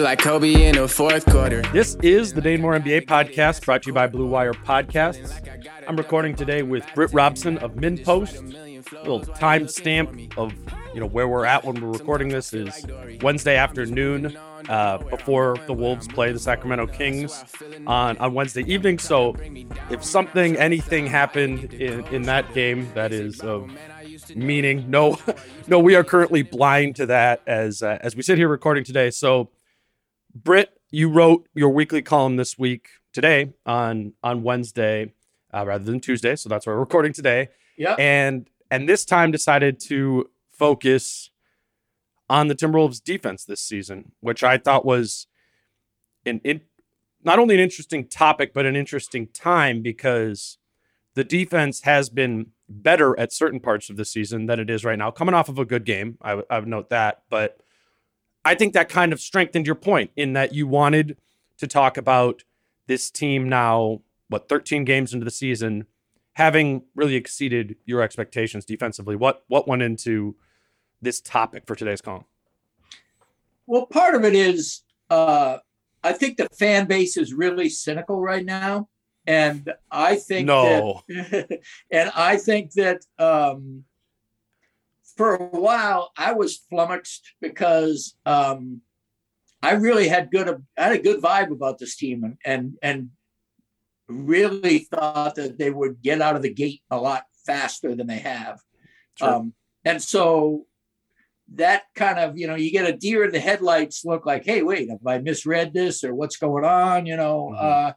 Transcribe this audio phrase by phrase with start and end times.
[0.00, 1.60] Like Kobe in the fourth quarter.
[1.74, 5.30] This is the Dane Moore NBA podcast brought to you by Blue Wire Podcasts.
[5.86, 8.50] I'm recording today with Britt Robson of MinnPost.
[8.92, 10.54] Little timestamp of
[10.94, 12.86] you know where we're at when we're recording this is
[13.20, 14.38] Wednesday afternoon
[14.70, 17.44] uh, before the Wolves play the Sacramento Kings
[17.86, 18.98] on, on Wednesday evening.
[18.98, 19.36] So
[19.90, 23.70] if something, anything happened in, in that game that is of
[24.34, 25.18] meaning, no,
[25.66, 29.10] no, we are currently blind to that as uh, as we sit here recording today.
[29.10, 29.50] So
[30.34, 35.12] Britt, you wrote your weekly column this week today on on Wednesday
[35.52, 37.48] uh, rather than Tuesday, so that's why we're recording today.
[37.76, 37.94] Yeah.
[37.98, 41.30] And and this time decided to focus
[42.28, 45.26] on the Timberwolves defense this season, which I thought was
[46.24, 46.60] an in,
[47.24, 50.58] not only an interesting topic but an interesting time because
[51.14, 54.98] the defense has been better at certain parts of the season than it is right
[54.98, 55.10] now.
[55.10, 57.60] Coming off of a good game, I, w- I would note that, but
[58.44, 61.16] I think that kind of strengthened your point in that you wanted
[61.58, 62.44] to talk about
[62.86, 65.86] this team now, what, 13 games into the season,
[66.34, 69.16] having really exceeded your expectations defensively.
[69.16, 70.36] What what went into
[71.02, 72.24] this topic for today's column?
[73.66, 75.58] Well, part of it is uh,
[76.02, 78.88] I think the fan base is really cynical right now,
[79.26, 81.02] and I think No.
[81.08, 83.84] that, and I think that um,
[85.20, 88.80] for a while I was flummoxed because um,
[89.62, 90.48] I really had good
[90.78, 93.10] I had a good vibe about this team and and and
[94.08, 98.20] really thought that they would get out of the gate a lot faster than they
[98.20, 98.60] have.
[99.16, 99.34] Sure.
[99.34, 99.52] Um,
[99.84, 100.64] and so
[101.56, 104.62] that kind of, you know, you get a deer in the headlights look like, hey,
[104.62, 107.04] wait, have I misread this or what's going on?
[107.04, 107.62] You know, Mhm.
[107.62, 107.92] uh,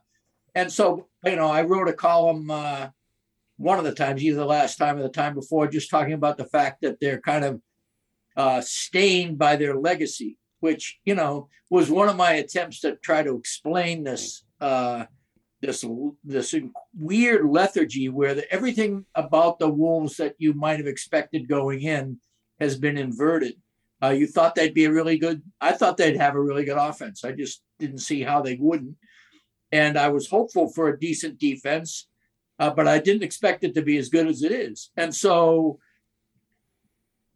[0.54, 2.88] and so, you know, I wrote a column uh,
[3.56, 6.36] one of the times, either the last time or the time before, just talking about
[6.36, 7.60] the fact that they're kind of
[8.36, 13.22] uh, stained by their legacy, which, you know, was one of my attempts to try
[13.22, 14.44] to explain this.
[14.60, 15.04] Uh,
[15.60, 15.84] this
[16.24, 16.54] this
[16.98, 22.18] weird lethargy where the, everything about the wolves that you might have expected going in
[22.60, 23.54] has been inverted.
[24.02, 25.42] Uh, you thought they'd be a really good.
[25.60, 27.24] I thought they'd have a really good offense.
[27.24, 28.96] I just didn't see how they wouldn't,
[29.72, 32.08] and I was hopeful for a decent defense,
[32.58, 34.90] uh, but I didn't expect it to be as good as it is.
[34.96, 35.78] And so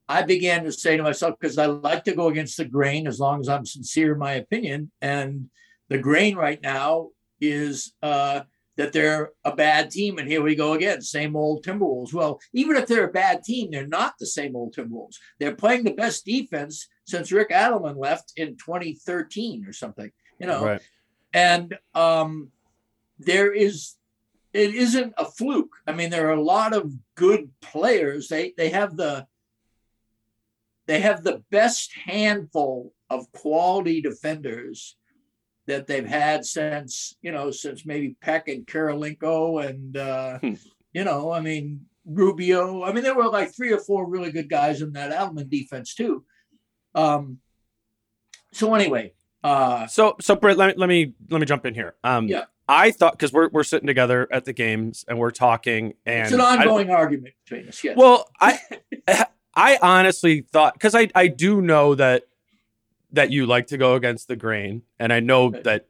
[0.09, 3.21] I began to say to myself, because I like to go against the grain as
[3.21, 5.51] long as I'm sincere in my opinion, and
[5.89, 7.09] the grain right now
[7.41, 8.41] is uh,
[8.79, 10.19] that they're a bad team.
[10.19, 12.15] And here we go again, same old Timberwolves.
[12.15, 15.17] Well, even if they're a bad team, they're not the same old Timberwolves.
[15.39, 20.65] They're playing the best defense since Rick Adelman left in 2013 or something, you know.
[20.65, 20.81] Right.
[21.35, 22.49] And um,
[23.19, 23.95] there is,
[24.53, 25.77] it isn't a fluke.
[25.87, 28.29] I mean, there are a lot of good players.
[28.29, 29.27] They they have the
[30.87, 34.97] they have the best handful of quality defenders
[35.67, 40.55] that they've had since you know since maybe Peck and Kirilenko and uh, Hmm.
[40.93, 42.85] you know I mean Rubio.
[42.85, 45.95] I mean there were like three or four really good guys in that Adelman defense
[45.95, 46.25] too.
[46.95, 47.39] Um,
[48.53, 49.13] so anyway,
[49.45, 51.97] uh, So so Britt, let me let me let me jump in here.
[52.03, 52.45] Um, Yeah.
[52.69, 56.33] I thought because we're we're sitting together at the games and we're talking and it's
[56.33, 57.83] an I- ongoing argument between us.
[57.83, 57.97] Yes.
[57.97, 58.61] Well, I
[59.55, 62.25] I honestly thought because I I do know that
[63.13, 65.65] that you like to go against the grain, and I know Right.
[65.65, 65.87] that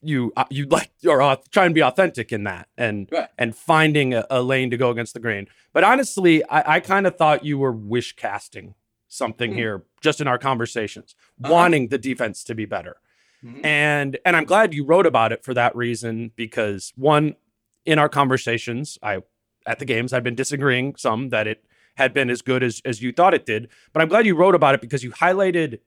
[0.00, 3.28] you uh, you like uh, trying to be authentic in that and Right.
[3.36, 5.46] and finding a, a lane to go against the grain.
[5.72, 8.74] But honestly, I, I kind of thought you were wish casting
[9.08, 9.56] something Hmm.
[9.58, 11.52] here just in our conversations, Uh-huh.
[11.52, 12.96] wanting the defense to be better.
[13.44, 13.64] Mhm.
[13.64, 17.36] And and I'm glad you wrote about it for that reason because one
[17.84, 19.18] in our conversations, I
[19.66, 21.64] at the games I've been disagreeing some that it
[21.96, 24.54] had been as good as as you thought it did, but I'm glad you wrote
[24.54, 25.80] about it because you highlighted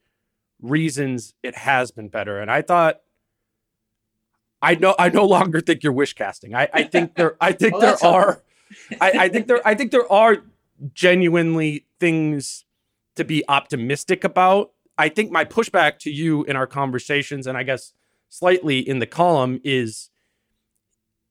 [0.61, 2.39] reasons it has been better.
[2.39, 3.01] And I thought
[4.61, 6.55] I know I no longer think you're wish casting.
[6.55, 8.43] I, I think there I think Well, there are
[9.01, 10.37] I, I think there I think there are
[10.93, 12.65] genuinely things
[13.15, 14.71] to be optimistic about.
[14.97, 17.93] I think my pushback to you in our conversations, and I guess
[18.29, 20.09] slightly in the column, is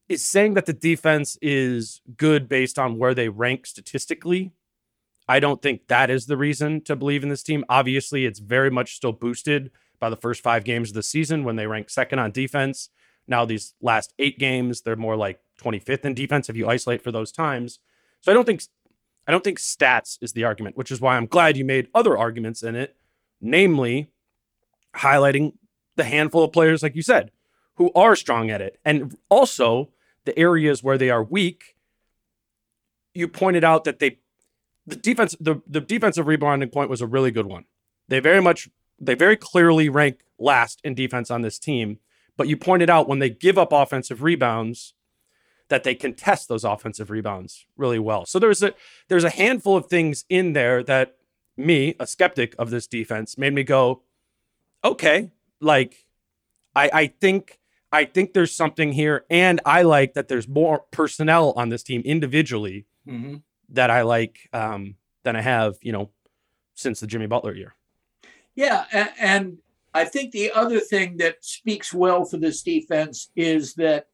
[0.09, 4.53] is saying that the defense is good based on where they rank statistically.
[5.29, 7.65] I don't think that is the reason to believe in this team.
[7.69, 9.71] Obviously, it's very much still boosted
[10.01, 12.89] by the first five games of the season when they rank second on defense.
[13.29, 17.13] Now, these last eight games, they're more like 25th in defense if you isolate for
[17.13, 17.79] those times.
[18.23, 18.63] So I don't think
[19.29, 22.19] I don't think stats is the argument, which is why I'm glad you made other
[22.19, 22.97] arguments in it,
[23.41, 24.11] namely
[24.97, 25.53] highlighting
[25.97, 27.31] the handful of players, like you said,
[27.75, 28.79] who are strong at it.
[28.85, 29.91] And also
[30.25, 31.77] the areas where they are weak.
[33.15, 34.19] You pointed out that they
[34.87, 37.65] the defense the, the defensive rebounding point was a really good one.
[38.09, 41.99] They very much they very clearly rank last in defense on this team.
[42.37, 44.95] But you pointed out when they give up offensive rebounds
[45.69, 48.27] that they contest those offensive rebounds really well.
[48.27, 48.75] So there's a
[49.09, 51.17] there's a handful of things in there that
[51.61, 54.03] me, a skeptic of this defense, made me go,
[54.85, 55.31] okay,
[55.61, 56.07] like
[56.75, 57.59] I I think
[57.93, 62.03] I think there's something here, and I like that there's more personnel on this team
[62.05, 63.43] individually Mhm.
[63.71, 66.11] that I like um, than I have, you know,
[66.75, 67.75] since the Jimmy Butler year.
[68.55, 69.59] Yeah, a- and
[69.93, 74.09] I think the other thing that speaks well for this defense is that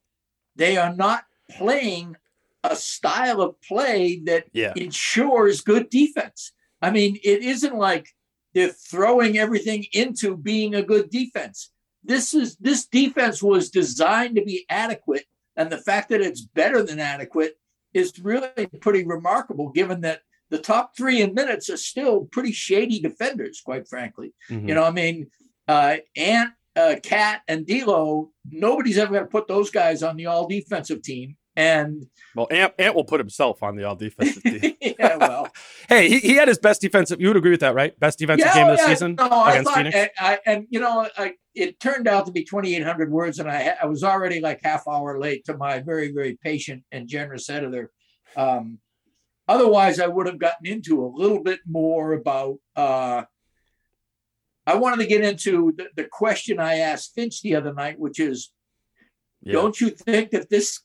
[0.54, 2.16] they are not playing
[2.64, 4.72] a style of play that Yeah.
[4.74, 6.52] ensures good defense.
[6.82, 8.08] I mean, it isn't like
[8.54, 11.70] they're throwing everything into being a good defense.
[12.04, 15.24] This is this defense was designed to be adequate,
[15.56, 17.58] and the fact that it's better than adequate
[17.92, 20.20] is really pretty remarkable, given that
[20.50, 24.32] the top three in minutes are still pretty shady defenders, quite frankly.
[24.48, 24.68] Mhm.
[24.68, 25.30] You know, I mean,
[25.66, 28.30] uh, Ant, uh, KAT, and D'Lo.
[28.48, 31.36] Nobody's ever going to put those guys on the all defensive team.
[31.56, 34.74] And Well, Ant, Ant will put himself on the all defensive team.
[34.80, 35.48] yeah, well,
[35.88, 37.18] hey, he, he had his best defensive.
[37.20, 37.98] You would agree with that, right?
[37.98, 39.96] Best defensive yeah, game of the yeah, season No, I against thought, Phoenix.
[39.96, 43.74] and, I, and you know, I, it turned out to be 2,800 words, and I,
[43.82, 47.90] I was already like half hour late to my very, very patient and generous editor.
[48.36, 48.78] Um,
[49.48, 52.58] otherwise, I would have gotten into a little bit more about.
[52.76, 53.22] Uh,
[54.66, 58.18] I wanted to get into the, the question I asked Finch the other night, which
[58.18, 58.50] is,
[59.40, 59.52] Yeah.
[59.52, 60.80] don't you think that this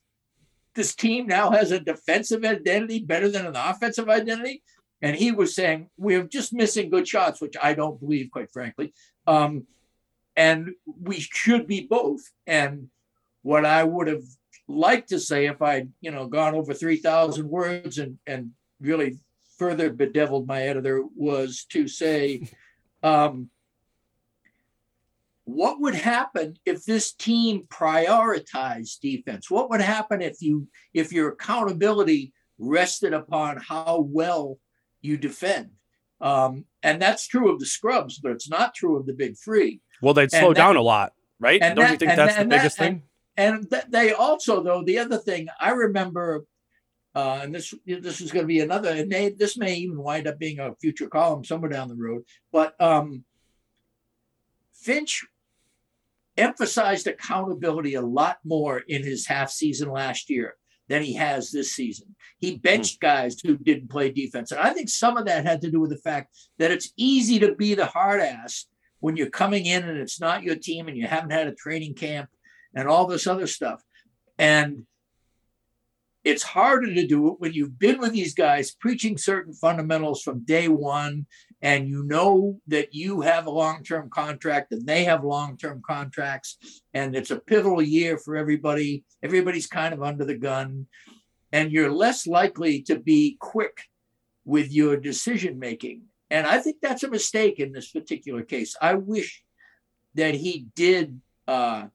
[0.76, 4.64] this team now has a defensive identity better than an offensive identity?
[5.02, 8.94] And he was saying we're just missing good shots, which I don't believe, quite frankly.
[9.26, 9.66] Um,
[10.36, 12.22] and we should be both.
[12.46, 12.90] And
[13.42, 14.24] what I would have
[14.68, 19.18] liked to say if I'd you know gone over three thousand words and and really
[19.58, 22.48] further bedeviled my editor was to say.
[23.04, 23.50] Um,
[25.52, 31.30] what would happen if this team prioritized defense what would happen if you if your
[31.30, 34.58] accountability rested upon how well
[35.02, 35.70] you defend
[36.22, 39.82] um, and that's true of the scrubs but it's not true of the big three
[40.02, 41.62] well, they'd and slow that- down a lot, right?
[41.62, 43.04] and Don't you think that's that- the biggest that- thing?
[43.38, 46.46] and th- they also though the other thing i remember
[47.16, 50.28] uh, and this this is going to be another and may, this may even wind
[50.28, 53.24] up being a future column somewhere down the road but um,
[54.74, 55.26] finch
[56.38, 60.56] emphasized accountability a lot more in his half season last year
[60.88, 62.58] than he has this season he hmm.
[62.60, 65.80] benched guys who didn't play defense and i think some of that had to do
[65.80, 68.66] with the fact that it's easy to be the hard ass
[69.02, 71.94] when you're coming in and it's not your team and you haven't had a training
[71.94, 72.30] camp
[72.74, 73.84] and all this other stuff.
[74.38, 74.86] And
[76.24, 80.46] it's harder to do it when you've been with these guys preaching certain fundamentals from
[80.46, 81.26] day one,
[81.62, 85.82] and you know that you have a long term contract and they have long term
[85.86, 86.58] contracts,
[86.94, 89.04] and it's a pivotal year for everybody.
[89.22, 90.88] Everybody's kind of under the gun,
[91.52, 93.82] and you're less likely to be quick
[94.46, 96.04] with your decision making.
[96.30, 98.76] And I think that's a mistake in this particular case.
[98.82, 99.44] I wish
[100.16, 101.22] that he did.
[101.48, 101.88] Uh,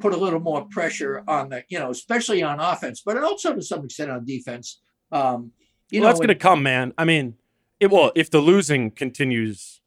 [0.00, 3.62] put a little more pressure on the, you know, especially on offense, but also to
[3.62, 4.80] some extent on defense.
[5.12, 5.52] Um,
[5.90, 6.92] you well, know, that's going to come, man.
[6.98, 7.34] I mean,
[7.80, 9.80] it well if the losing continues.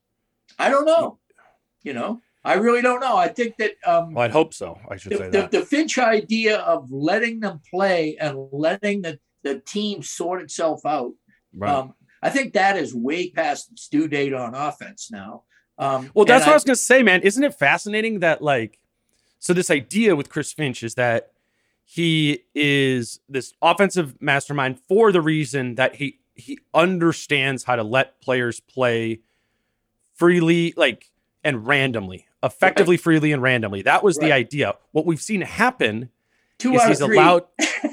[0.58, 1.20] I don't know,
[1.84, 3.18] you know, I really don't know.
[3.18, 4.80] I think that um, well, I'd hope so.
[4.90, 5.52] I should the, say the, that.
[5.52, 11.14] the Finch idea of letting them play and letting the, the team sort itself out.
[11.56, 11.72] right.
[11.72, 15.44] Um, I think that is way past its due date on offense now.
[15.78, 17.22] Um, Well, that's what I was gonna say, man.
[17.22, 18.80] Isn't it fascinating that like,
[19.40, 21.32] so this idea with Chris Finch is that
[21.86, 28.22] he is this offensive mastermind for the reason that he he understands how to let
[28.22, 29.20] players play
[30.16, 31.12] freely, like
[31.44, 33.82] and randomly, effectively, freely and randomly.
[33.82, 34.76] That was the idea.
[34.92, 36.10] What we've seen happen
[36.58, 37.18] two is he's three.
[37.18, 37.46] allowed.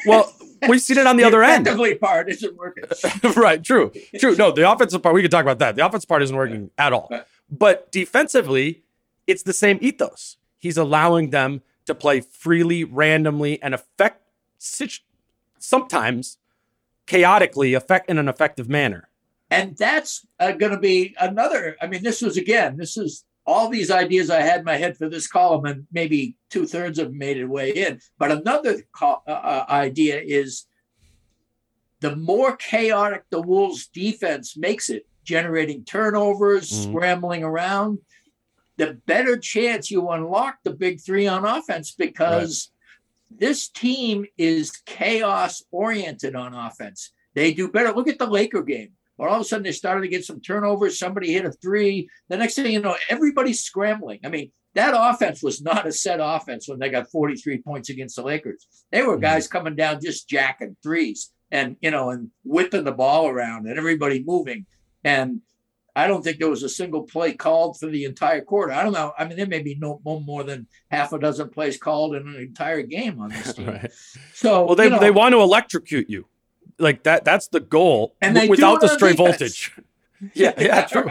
[0.07, 0.33] Well,
[0.69, 1.67] we've seen it on the other end.
[1.67, 2.85] effectively part isn't working.
[3.37, 4.37] right, true, true.
[4.37, 5.77] No, the offensive part, we could talk about that.
[5.77, 7.09] The offensive part isn't working at all.
[7.11, 7.25] Right.
[7.51, 8.83] But defensively,
[9.27, 10.37] it's the same ethos.
[10.59, 14.23] He's allowing them to play freely, randomly, and affect
[15.59, 16.39] sometimes
[17.07, 19.09] chaotically, affect in an effective manner.
[19.51, 23.69] and that's uh, going to be another i mean this was again this is all
[23.69, 27.19] these ideas i had in my head for this column and maybe two-thirds of them
[27.19, 30.67] made it way in but another co- uh, uh, idea is
[32.01, 36.83] the more chaotic the wolves defense makes it generating turnovers Mhm.
[36.91, 37.99] scrambling around
[38.79, 42.73] the better chance you unlock the big three on offense because
[43.31, 48.91] this team is chaos oriented on offense they do better look at the laker game
[49.19, 50.99] or all of a sudden they started to get some turnovers.
[50.99, 52.09] Somebody hit a three.
[52.29, 54.21] The next thing you know, everybody's scrambling.
[54.25, 58.17] I mean, that offense was not a set offense when they got 43 points against
[58.17, 58.67] the Lakers.
[58.93, 59.23] They were Mhm.
[59.23, 63.79] guys coming down just jacking threes and you know and whipping the ball around and
[63.79, 64.67] everybody moving.
[65.03, 65.41] And
[65.97, 68.71] I don't think there was a single play called for the entire quarter.
[68.71, 69.15] I don't know.
[69.19, 72.29] I mean, there may be no, no more than half a dozen plays called in
[72.29, 73.69] an entire game on this team.
[73.69, 73.91] right.
[74.35, 76.27] So Well, they you know, they want to electrocute you,
[76.79, 77.25] like that.
[77.25, 78.15] That's the goal.
[78.21, 79.73] And they without the stray voltage.
[80.35, 81.11] yeah, yeah, true.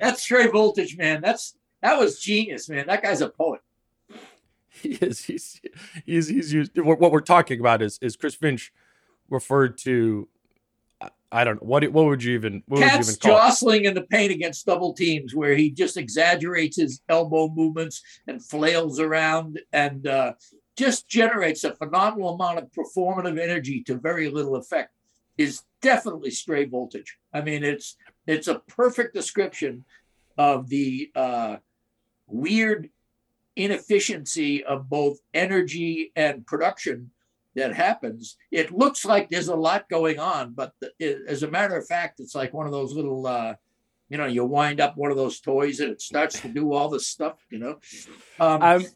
[0.00, 1.20] That's stray voltage, man.
[1.20, 2.88] That's that was genius, man.
[2.88, 3.60] That guy's a poet.
[4.68, 5.24] He is.
[5.24, 5.60] He's
[6.04, 6.76] he's he's used.
[6.76, 8.72] What what we're talking about is is Chris Finch
[9.30, 10.26] referred to.
[11.30, 13.20] I- don't know what what would you even what would you even call it?
[13.20, 18.44] jostling in the paint against double teams, where he just exaggerates his elbow movements and
[18.44, 20.32] flails around and uh,
[20.76, 24.92] just generates a phenomenal amount of performative energy to very little effect.
[25.36, 27.16] Is definitely stray voltage.
[27.32, 29.84] I mean, it's it's a perfect description
[30.36, 31.56] of the uh,
[32.26, 32.90] weird
[33.54, 37.10] inefficiency of both energy and production
[37.58, 38.36] that happens.
[38.50, 41.86] It looks like there's a lot going on, but the, it, as a matter of
[41.86, 43.54] fact, it's like one of those little, uh,
[44.08, 46.88] you know, you wind up one of those toys and it starts to do all
[46.88, 47.44] this stuff.
[47.50, 47.78] You know,
[48.40, 48.86] um, I'm,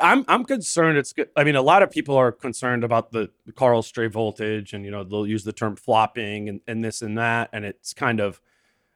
[0.00, 0.98] I'm I'm concerned.
[0.98, 1.28] It's good.
[1.36, 4.90] I mean, a lot of people are concerned about the Karl stray voltage, and you
[4.90, 8.40] know they'll use the term flopping and, and this and that, and it's kind of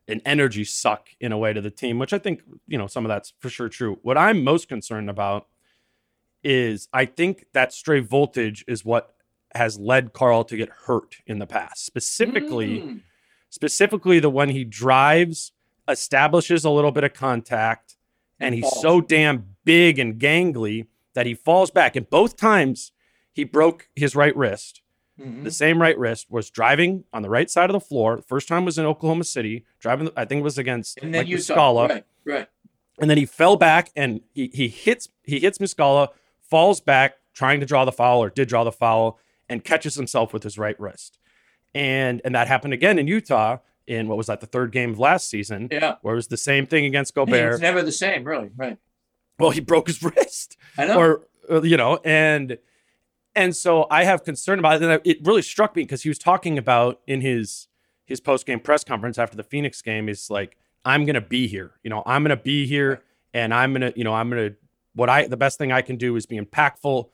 [0.06, 3.04] an energy suck in a way to the team, which I think you know some
[3.04, 3.98] of that's for sure true.
[4.02, 5.46] What I'm most concerned about
[6.44, 9.14] is I think that stray voltage is what
[9.54, 13.00] has led Karl to get hurt in the past, specifically mm,
[13.50, 15.52] specifically the one he drives,
[15.88, 17.96] establishes a little bit of contact,
[18.40, 18.82] and he's falls.
[18.82, 21.94] so damn big and gangly that he falls back.
[21.94, 22.90] And both times
[23.32, 24.82] he broke his right wrist.
[25.20, 25.44] mhm.
[25.44, 28.16] The same right wrist was driving on the right side of the floor.
[28.16, 30.10] The first time was in Oklahoma City, driving.
[30.16, 32.48] I think it was against and then Mike Muscala, right, right.
[33.00, 36.08] and then he fell back and he he hits he hits Muscala,
[36.54, 39.18] falls back trying to draw the foul or did draw the foul,
[39.48, 41.18] and catches himself with his right wrist.
[41.74, 43.58] And and that happened again in Utah
[43.88, 46.36] in what was that the third game of last season, Yeah, where it was the
[46.36, 47.54] same thing against Gobert.
[47.54, 48.50] it's never the same, really.
[48.56, 48.78] Right.
[49.38, 50.96] Well, he broke his wrist, I know.
[50.98, 52.56] or uh, you know, and
[53.34, 54.88] and so I have concern about it.
[54.88, 57.66] And it really struck me because he was talking about in his
[58.06, 61.72] his post game press conference after the Phoenix game is like, I'm gonna be here.
[61.82, 63.02] You know, I'm gonna be here,
[63.34, 64.52] and I'm gonna, you know, I'm gonna.
[64.94, 67.08] What I the best thing I can do is be impactful,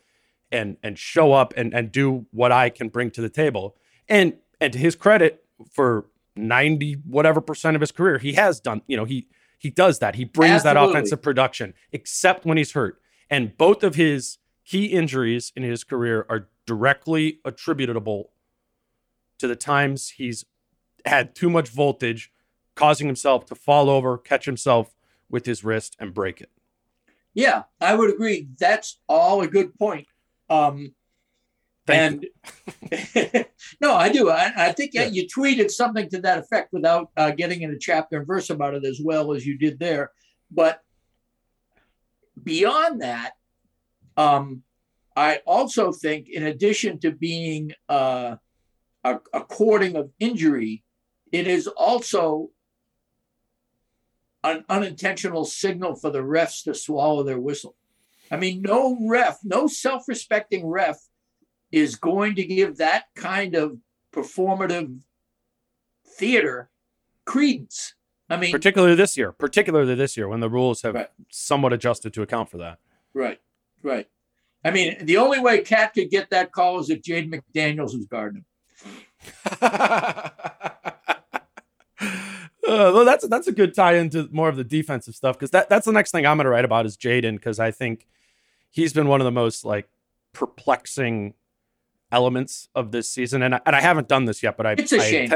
[0.53, 3.77] and and show up and and do what I can bring to the table.
[4.09, 6.07] And and to his credit, for
[6.37, 8.83] ninety whatever percent of his career, he has done.
[8.87, 9.27] You know, he
[9.59, 10.15] he does that.
[10.15, 13.01] He brings that offensive production, except when he's hurt.
[13.29, 18.31] And both of his key injuries in his career are directly attributable
[19.39, 20.45] to the times he's
[21.05, 22.33] had too much voltage,
[22.75, 24.95] causing himself to fall over, catch himself
[25.29, 26.51] with his wrist, and break it.
[27.35, 28.49] Yeah, I would agree.
[28.59, 30.07] That's all a good point.
[30.49, 30.95] Um,
[31.87, 32.27] Thank
[32.85, 33.47] and
[33.81, 34.31] no, I do.
[34.31, 37.79] I, I think yeah, you tweeted something to that effect without uh, getting in a
[37.79, 40.11] chapter and verse about it as well as you did there.
[40.51, 40.81] But
[42.43, 43.33] beyond that,
[44.17, 44.63] um,
[45.17, 48.37] I also think, in addition to being uh,
[49.05, 50.85] a, a courting of injury,
[51.33, 52.51] it is also
[54.43, 57.75] an unintentional signal for the refs to swallow their whistle.
[58.31, 60.97] I mean, no ref, no self respecting ref
[61.73, 63.79] is going to give that kind of
[64.13, 65.01] performative
[66.07, 66.71] theater
[67.25, 67.95] credence.
[68.29, 71.09] I mean, particularly this year, particularly this year when the rules have Right.
[71.31, 72.79] somewhat adjusted to account for that.
[73.13, 73.41] right,
[73.83, 74.09] right.
[74.65, 78.07] I mean, the only way KAT could get that call is if Jade McDaniels was
[78.07, 78.45] guarding him.
[82.71, 85.69] Uh, well, that's that's a good tie into more of the defensive stuff because that
[85.69, 88.07] that's the next thing I'm going to write about is Jaden because I think
[88.71, 89.89] he's been one of the most like
[90.33, 91.35] perplexing
[92.13, 94.93] elements of this season, and I, and I haven't done this yet, but I It's
[94.93, 95.31] a I, shame.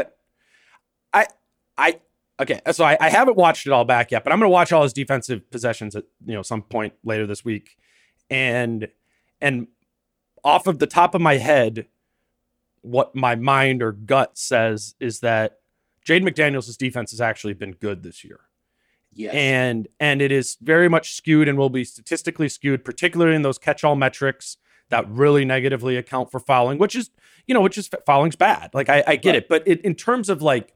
[1.13, 1.27] I
[1.77, 2.01] I
[2.41, 4.73] okay, so I, I haven't watched it all back yet, but I'm going to watch
[4.73, 7.77] all his defensive possessions at you know some point later this week,
[8.31, 8.87] and
[9.41, 9.67] and
[10.45, 11.87] off of the top of my head,
[12.83, 15.59] what my mind or gut says is that
[16.05, 18.41] Jade McDaniels' defense has actually been good this year.
[19.13, 19.35] Yes.
[19.35, 23.59] And and it is very much skewed and will be statistically skewed, particularly in those
[23.59, 24.57] catch-all metrics
[24.91, 27.11] that really negatively account for fouling, which is,
[27.47, 28.71] you know, which is fouling's bad.
[28.75, 29.37] Like I, I get Right.
[29.37, 30.75] it, but it, in terms of like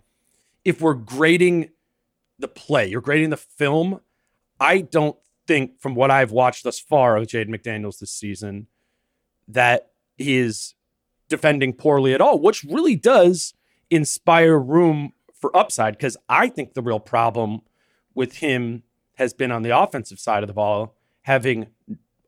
[0.65, 1.71] if we're grading
[2.39, 4.01] the play, you're grading the film,
[4.61, 5.17] I don't
[5.47, 8.69] think from what I've watched thus far of Jade McDaniels this season
[9.49, 10.75] that he is
[11.29, 13.55] defending poorly at all, which really does
[13.91, 17.61] inspire room for upside because I think the real problem
[18.15, 18.83] with him
[19.15, 21.67] has been on the offensive side of the ball, having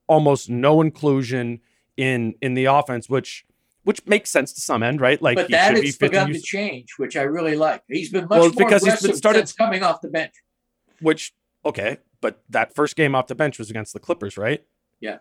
[0.06, 1.60] almost no inclusion
[1.96, 3.44] in in the offense, which
[3.84, 5.20] which makes sense to some end, right?
[5.22, 7.82] Like but he that should be has begun to change, which I really like.
[7.88, 10.34] He's been much Well, more because he's been started- since coming off the bench.
[11.00, 11.32] which
[11.64, 14.64] okay, but that first game off the bench was against the Clippers, right?
[15.00, 15.18] Yeah.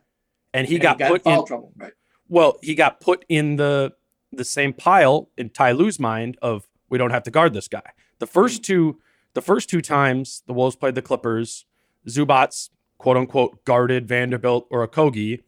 [0.53, 1.93] And he And got, put in foul in trouble, right?
[2.27, 3.93] well, he got put in the
[4.31, 7.91] the same pile in Ty Lue's mind of we don't have to guard this guy.
[8.19, 8.63] The first hmm.
[8.63, 9.00] two
[9.34, 11.65] the first two times the Wolves played the Clippers,
[12.08, 15.43] Zubac quote unquote guarded Vanderbilt or Okogie,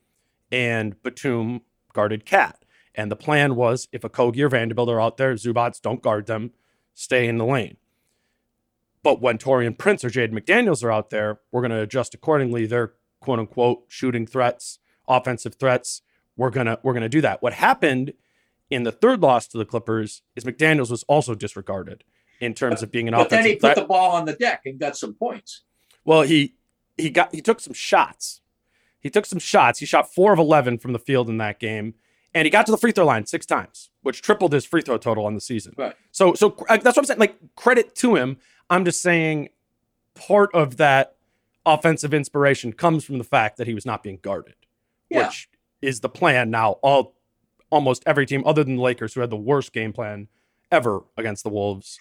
[0.52, 1.62] and Batum
[1.94, 2.64] guarded KAT.
[2.94, 6.52] And the plan was if Okogie or Vanderbilt are out there, Zubac don't guard them,
[6.94, 7.78] stay in the lane.
[9.04, 12.66] But when Taurean Prince or Jade McDaniels are out there, we're going to adjust accordingly.
[12.66, 16.02] Their quote unquote shooting threats, offensive threats.
[16.38, 17.42] We're gonna we're gonna do that.
[17.42, 18.14] What happened
[18.72, 22.04] in the third loss to the Clippers is McDaniels was also disregarded
[22.40, 23.76] in terms of being an But then he put threat.
[23.76, 25.62] the ball on the deck and got some points.
[26.06, 26.56] Well, he
[26.98, 28.42] he got he took some shots.
[29.00, 29.80] He took some shots.
[29.80, 31.94] He shot four of eleven from the field in that game,
[32.34, 34.98] and he got to the free throw line six times, which tripled his free throw
[34.98, 35.74] total on the season.
[35.78, 35.96] Right.
[36.12, 37.20] So so uh, that's what I'm saying.
[37.20, 38.38] Like credit to him.
[38.70, 39.50] I'm just saying
[40.16, 41.16] part of that
[41.66, 44.56] offensive inspiration comes from the fact that he was not being guarded,
[45.10, 45.28] Yeah.
[45.28, 45.50] which
[45.82, 46.74] is the plan now.
[46.82, 47.16] All
[47.72, 50.28] almost every team other than the Lakers, who had the worst game plan
[50.72, 52.00] ever against the Wolves.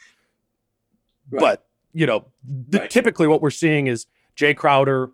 [1.30, 1.40] Right.
[1.40, 2.90] But you know, the, Right.
[2.90, 4.06] typically what we're seeing is
[4.36, 5.10] Jae Crowder.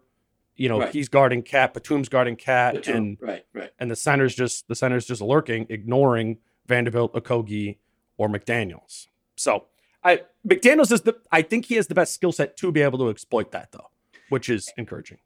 [0.57, 0.93] You know, Right.
[0.93, 2.93] he's guarding KAT, Batum's guarding KAT, two.
[2.93, 3.71] and right, right.
[3.79, 7.77] and the center's just the center's just lurking, ignoring Vanderbilt, Okogie,
[8.17, 9.09] or McDaniels.
[9.37, 9.67] So
[10.03, 12.99] I McDaniels is the I think he has the best skill set to be able
[13.01, 13.91] to exploit that though,
[14.31, 15.19] which is encouraging.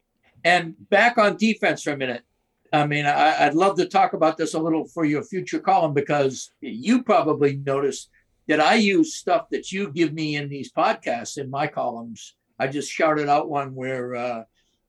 [0.43, 2.23] And back on defense for a minute.
[2.71, 5.93] I mean, I, I'd love to talk about this a little for your future column
[5.93, 8.09] because you probably noticed
[8.47, 12.35] that I use stuff that you give me in these podcasts in my columns.
[12.57, 14.43] I just shouted out one where uh,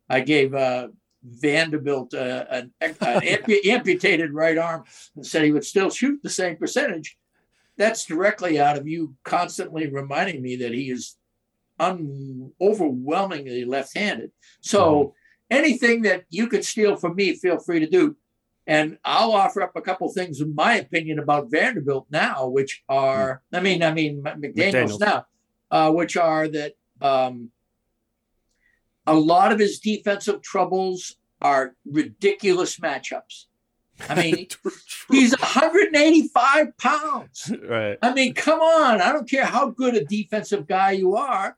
[0.09, 0.89] I gave uh,
[1.25, 4.85] Vanderbilt uh, an, an ampu- amputated right arm
[5.17, 7.17] and said he would still shoot the same percentage.
[7.77, 11.17] That's directly out of you constantly reminding me that he is
[11.81, 14.31] un- overwhelmingly left-handed.
[14.61, 15.15] So
[15.53, 18.17] anything that you could steal from me, feel free to do.
[18.67, 23.43] And I'll offer up a couple things in my opinion about Vanderbilt now, which are,
[23.53, 25.01] I mean, I mean McDaniel's, McDaniels.
[25.01, 25.27] now,
[25.71, 27.51] uh, which are that um,
[29.07, 33.47] a lot of his defensive troubles are ridiculous matchups.
[34.09, 34.47] I mean,
[35.11, 37.53] he's 185 pounds.
[37.69, 37.99] right.
[38.01, 39.01] I mean, come on.
[39.01, 41.57] I don't care how good a defensive guy you are.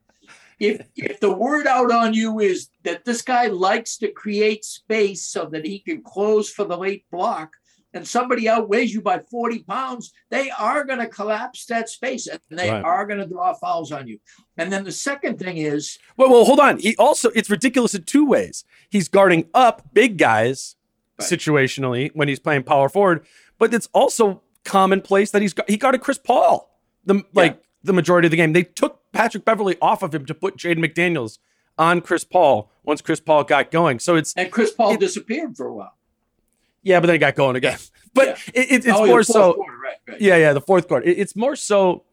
[0.60, 5.24] If if the word out on you is that this guy likes to create space
[5.26, 7.52] so that he can close for the late block,
[7.92, 12.40] and somebody outweighs you by 40 pounds, they are going to collapse that space and
[12.50, 12.82] they Right.
[12.84, 14.18] are going to draw fouls on you.
[14.56, 16.78] And then the second thing is Well, well, hold on.
[16.78, 18.64] He also it's ridiculous in two ways.
[18.90, 20.76] He's guarding up big guys
[21.20, 21.28] Right.
[21.30, 23.24] situationally when he's playing power forward,
[23.58, 26.70] but it's also commonplace that he's gu- he guarded Chris Paul
[27.04, 28.52] the like the majority of the game.
[28.52, 31.38] They took Patrick Beverley off of him to put Jaden McDaniels
[31.78, 33.98] on Chris Paul once Chris Paul got going.
[33.98, 35.96] So it's and Chris Paul It- disappeared for a while.
[36.82, 37.78] yeah, but then he got going again.
[38.14, 38.36] But Yeah.
[38.62, 40.20] it, it, it's Oh, more so quarter, right, right.
[40.20, 41.04] Yeah, yeah, the fourth quarter.
[41.04, 42.04] It- it's more so.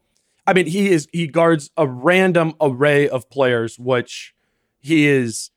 [0.48, 4.34] I mean, he is he guards a random array of players, which
[4.80, 5.50] he is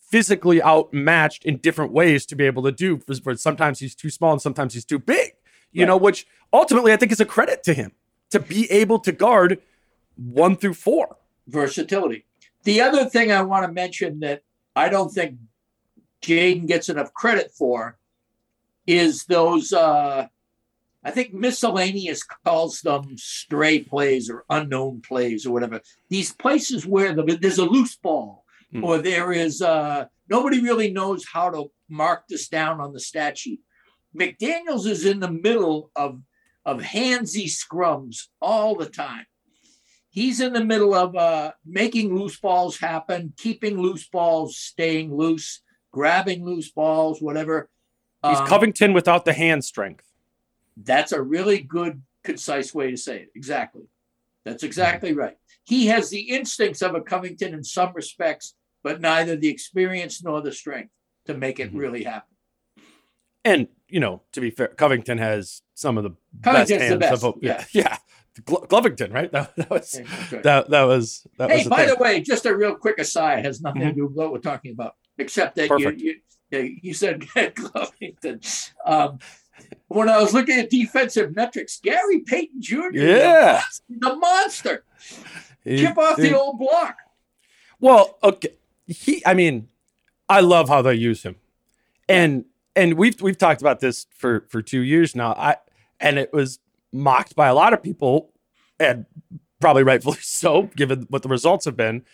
[0.00, 2.98] physically outmatched in different ways to be able to do.
[2.98, 5.32] For, sometimes he's too small and sometimes he's too big.
[5.72, 5.88] You right.
[5.88, 7.90] know, which ultimately I think is a credit to him
[8.30, 9.60] to be able to guard
[10.16, 11.16] one through four.
[11.46, 12.24] Versatility.
[12.64, 14.42] The other thing I want to mention that
[14.76, 15.38] I don't think
[16.22, 17.98] Jaden gets enough credit for
[18.86, 20.26] is those uh
[21.04, 25.80] I think miscellaneous calls them stray plays or unknown plays or whatever.
[26.08, 28.82] These places where the, there's a loose ball hmm.
[28.84, 33.38] or there is uh nobody really knows how to mark this down on the stat
[33.38, 33.60] sheet.
[34.16, 36.20] McDaniels is in the middle of
[36.68, 39.24] of handsy scrums all the time.
[40.10, 45.62] He's in the middle of uh, making loose balls happen, keeping loose balls staying loose,
[45.92, 47.70] grabbing loose balls, whatever.
[48.22, 50.04] He's um, Covington without the hand strength.
[50.76, 53.30] That's a really good, concise way to say it.
[53.34, 53.84] Exactly.
[54.44, 55.38] That's exactly right.
[55.64, 60.42] He has the instincts of a Covington in some respects, but neither the experience nor
[60.42, 60.92] the strength
[61.28, 61.78] to make it mm-hmm.
[61.78, 62.36] really happen.
[63.42, 67.24] And you know, to be fair, Covington has some of the best hands the best.
[67.24, 67.98] of yeah, yeah.
[68.44, 69.30] Glo- Glovington, right?
[69.32, 70.00] That, that was
[70.42, 71.64] that that was that hey, was.
[71.64, 71.88] Hey, by thing.
[71.88, 73.90] the way, just a real quick aside has nothing mm-hmm.
[73.90, 76.20] to do with what we're talking about, except that you,
[76.50, 78.72] you you said Glovington.
[78.84, 79.18] Um,
[79.88, 82.90] when I was looking at defensive metrics, Gary Payton Jr.
[82.92, 84.84] Yeah, the monster.
[85.64, 86.96] He, Chip off he, the old block.
[87.80, 88.54] Well, okay.
[88.86, 89.68] He, I mean,
[90.28, 91.36] I love how they use him,
[92.08, 92.44] and
[92.78, 95.32] and we've we've talked about this for for two years now.
[95.32, 95.56] I
[96.00, 96.60] and it was
[96.92, 98.32] mocked by a lot of people,
[98.78, 99.04] and
[99.60, 102.04] probably rightfully so, given what the results have been.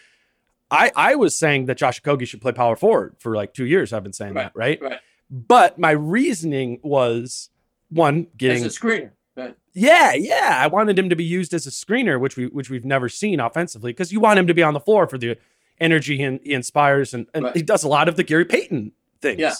[0.70, 3.92] I I was saying that Josh Okogie should play power forward for like two years.
[3.92, 4.82] I've been saying right, that, right?
[4.82, 5.00] Right.
[5.30, 7.50] But my reasoning was
[7.90, 9.10] one getting as a screener.
[9.36, 9.56] Right.
[9.74, 10.58] Yeah, yeah.
[10.60, 13.38] I wanted him to be used as a screener, which we which we've never seen
[13.38, 15.36] offensively, because you want him to be on the floor for the
[15.78, 19.40] energy he, he inspires, and, and he does a lot of the Gary Payton things.
[19.40, 19.54] Yeah.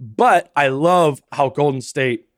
[0.00, 2.28] But I love how Golden State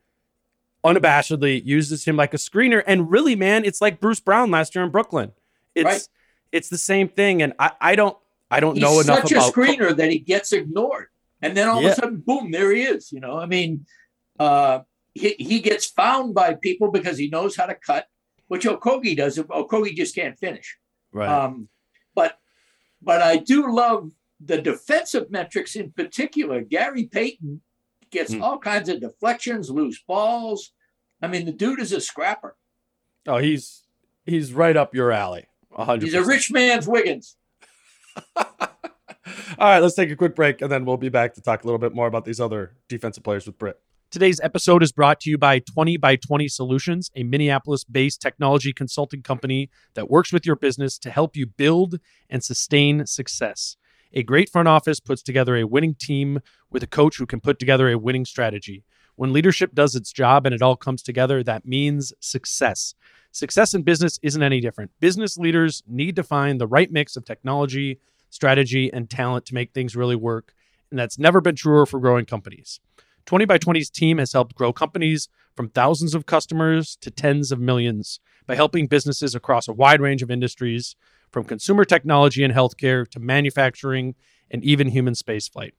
[0.84, 2.82] unabashedly uses him like a screener.
[2.86, 5.32] And really, man, it's like Bruce Brown last year in Brooklyn.
[5.74, 6.08] It's right.
[6.52, 7.42] it's the same thing.
[7.42, 8.16] And I, I don't
[8.50, 9.28] I don't He's know enough about.
[9.28, 11.08] He's such a screener that he gets ignored.
[11.42, 11.88] And then all yeah.
[11.88, 13.12] of a sudden, boom, there he is.
[13.12, 13.86] You know, I mean,
[14.38, 14.80] uh,
[15.14, 18.06] he, he gets found by people because he knows how to cut,
[18.48, 19.38] which Okogie does.
[19.38, 20.76] Okogie just can't finish.
[21.12, 21.28] Right.
[21.28, 21.68] Um,
[22.14, 22.38] but
[23.02, 24.10] but I do love
[24.44, 26.62] the defensive metrics in particular.
[26.62, 27.60] Gary Payton
[28.10, 28.42] gets mm.
[28.42, 30.72] all kinds of deflections, loose balls.
[31.22, 32.56] I mean, the dude is a scrapper.
[33.26, 33.82] Oh, he's
[34.24, 35.46] he's right up your alley.
[35.70, 37.36] 100 He's a rich man's Wiggins.
[38.36, 38.46] all
[39.58, 41.78] right, let's take a quick break and then we'll be back to talk a little
[41.78, 43.78] bit more about these other defensive players with Britt.
[44.10, 48.72] Today's episode is brought to you by 20 by 20 Solutions, a Minneapolis based technology
[48.72, 53.76] consulting company that works with your business to help you build and sustain success.
[54.12, 57.60] A great front office puts together a winning team with a coach who can put
[57.60, 58.82] together a winning strategy.
[59.14, 62.94] When leadership does its job and it all comes together, that means success.
[63.30, 64.90] Success in business isn't any different.
[64.98, 69.72] Business leaders need to find the right mix of technology, strategy, and talent to make
[69.72, 70.54] things really work.
[70.90, 72.80] And that's never been truer for growing companies.
[73.26, 77.60] 20 by 20's team has helped grow companies from thousands of customers to tens of
[77.60, 80.96] millions by helping businesses across a wide range of industries
[81.30, 84.14] from consumer technology and healthcare to manufacturing
[84.50, 85.72] and even human spaceflight.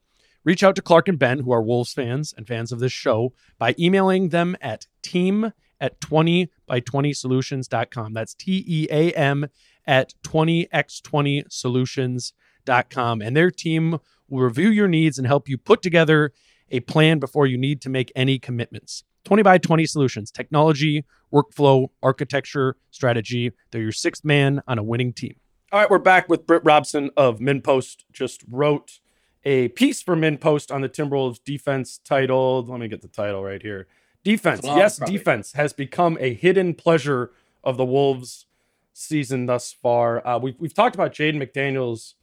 [0.44, 3.32] Reach out to Clark and Ben, who are Wolves fans and fans of this show,
[3.58, 8.12] by emailing them at team at 20 by 20 solutions.com.
[8.12, 9.46] That's T E A M
[9.86, 13.22] at 20x20 solutions.com.
[13.22, 16.32] And their team will review your needs and help you put together
[16.70, 19.04] a plan before you need to make any commitments.
[19.24, 23.52] 20 by 20 solutions, technology, workflow, architecture, strategy.
[23.70, 25.34] They're your sixth man on a winning team.
[25.72, 28.04] All right, we're back with Britt Robson of MinnPost.
[28.12, 29.00] Just wrote
[29.42, 33.62] a piece for MinnPost on the Timberwolves defense titled, let me get the title right
[33.62, 33.86] here.
[34.22, 35.16] Defense, yes, probably.
[35.16, 37.30] defense has become a hidden pleasure
[37.64, 38.44] of the Wolves
[38.92, 40.26] season thus far.
[40.26, 42.16] Uh, we've, we've talked about Jaden McDaniels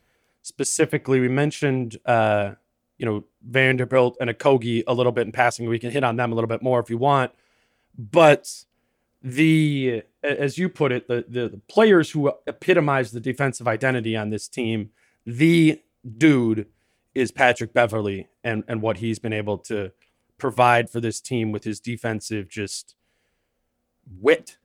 [0.43, 1.19] specifically.
[1.19, 2.51] We mentioned, uh,
[2.99, 5.67] you know, Vanderbilt and Okogie a little bit in passing.
[5.67, 7.31] We can hit on them a little bit more if you want.
[7.97, 8.53] But
[9.21, 14.29] the as you put it, the, the, the players who epitomize the defensive identity on
[14.29, 14.91] this team,
[15.25, 15.81] the
[16.17, 16.67] dude
[17.15, 19.91] is Patrick Beverley and and what he's been able to
[20.37, 22.95] provide for this team with his defensive just
[24.19, 24.57] wit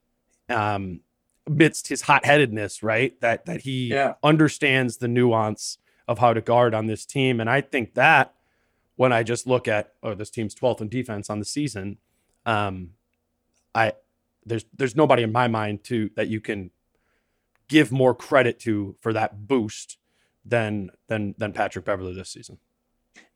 [0.49, 1.01] um
[1.47, 3.21] amidst his hot-headedness, right?
[3.21, 4.15] That that he yeah.
[4.23, 8.35] understands the nuance of how to guard on this team and I think that
[8.97, 11.99] when I just look at oh this team's 12th in defense on the season,
[12.47, 12.91] um
[13.75, 13.95] I
[14.47, 16.71] there's there's nobody in my mind to that you can
[17.69, 19.99] give more credit to for that boost
[20.45, 22.59] than than than Patrick Beverley this season.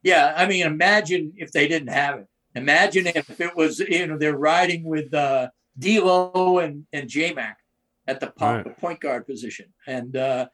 [0.03, 2.27] Yeah, I mean, imagine if they didn't have it.
[2.55, 7.59] Imagine if it was you know they're riding with uh, D'Lo and and J Mac
[8.07, 8.79] at the point, right.
[8.79, 10.47] point guard position, and uh,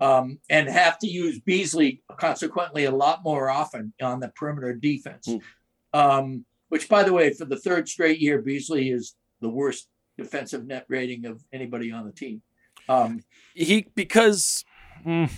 [0.00, 5.28] um, and have to use Beasley consequently a lot more often on the perimeter defense.
[5.28, 5.40] Mm.
[5.92, 10.66] Um, which, by the way, for the third straight year, Beasley is the worst defensive
[10.66, 12.42] net rating of anybody on the team.
[12.88, 13.22] Um,
[13.54, 14.64] he because
[15.04, 15.30] mm,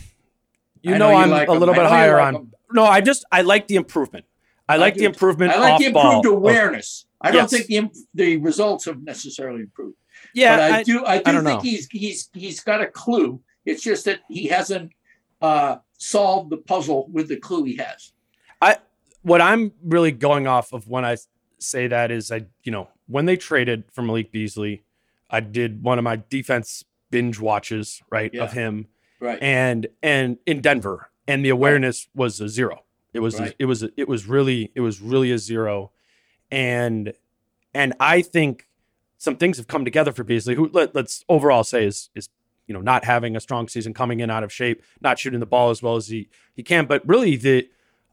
[0.83, 1.81] you know, know you I'm like a little him.
[1.81, 2.35] bit higher like on.
[2.35, 2.53] Him.
[2.73, 4.27] No, I just I like the improvement.
[4.69, 5.01] I, I like do.
[5.01, 5.53] the improvement.
[5.53, 6.33] I like the improved ball.
[6.33, 7.07] awareness.
[7.21, 7.67] I don't yes.
[7.67, 9.97] think the the results have necessarily improved.
[10.35, 11.05] Yeah, but I, I do.
[11.05, 11.61] I do I think know.
[11.61, 13.41] he's he's he's got a clue.
[13.65, 14.93] It's just that he hasn't
[15.41, 18.13] uh, solved the puzzle with the clue he has.
[18.61, 18.79] I
[19.23, 21.17] what I'm really going off of when I
[21.59, 24.85] say that is I you know when they traded for Malik Beasley,
[25.31, 28.43] I did one of my defense binge watches right yeah.
[28.43, 28.89] of him
[29.21, 32.23] right and and in Denver and the awareness right.
[32.23, 32.85] was a zero.
[33.13, 33.51] It was right.
[33.51, 35.91] a, it was a, it was really it was really a zero,
[36.51, 37.13] and
[37.75, 38.69] and I think
[39.19, 42.29] some things have come together for Beasley, who let, us overall say is is
[42.67, 45.47] you know not having a strong season, coming in out of shape, not shooting the
[45.47, 46.87] ball as well as he he can.
[46.87, 47.69] But really, the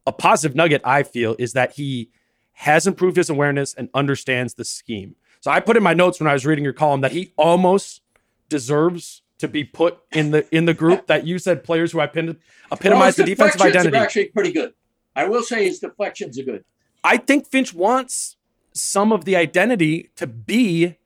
[0.08, 2.10] a positive nugget I feel is that he
[2.54, 5.16] has improved his awareness and understands the scheme.
[5.42, 8.02] So I put in my notes when I was reading your column that he almost
[8.50, 12.40] deserves to be put in the in the group that you said players who epitomize
[12.72, 13.98] well, the defensive identity.
[13.98, 14.74] Are actually pretty good.
[15.16, 16.64] I will say his deflections are good.
[17.04, 18.38] I think Finch wants
[18.72, 20.98] some of the identity to be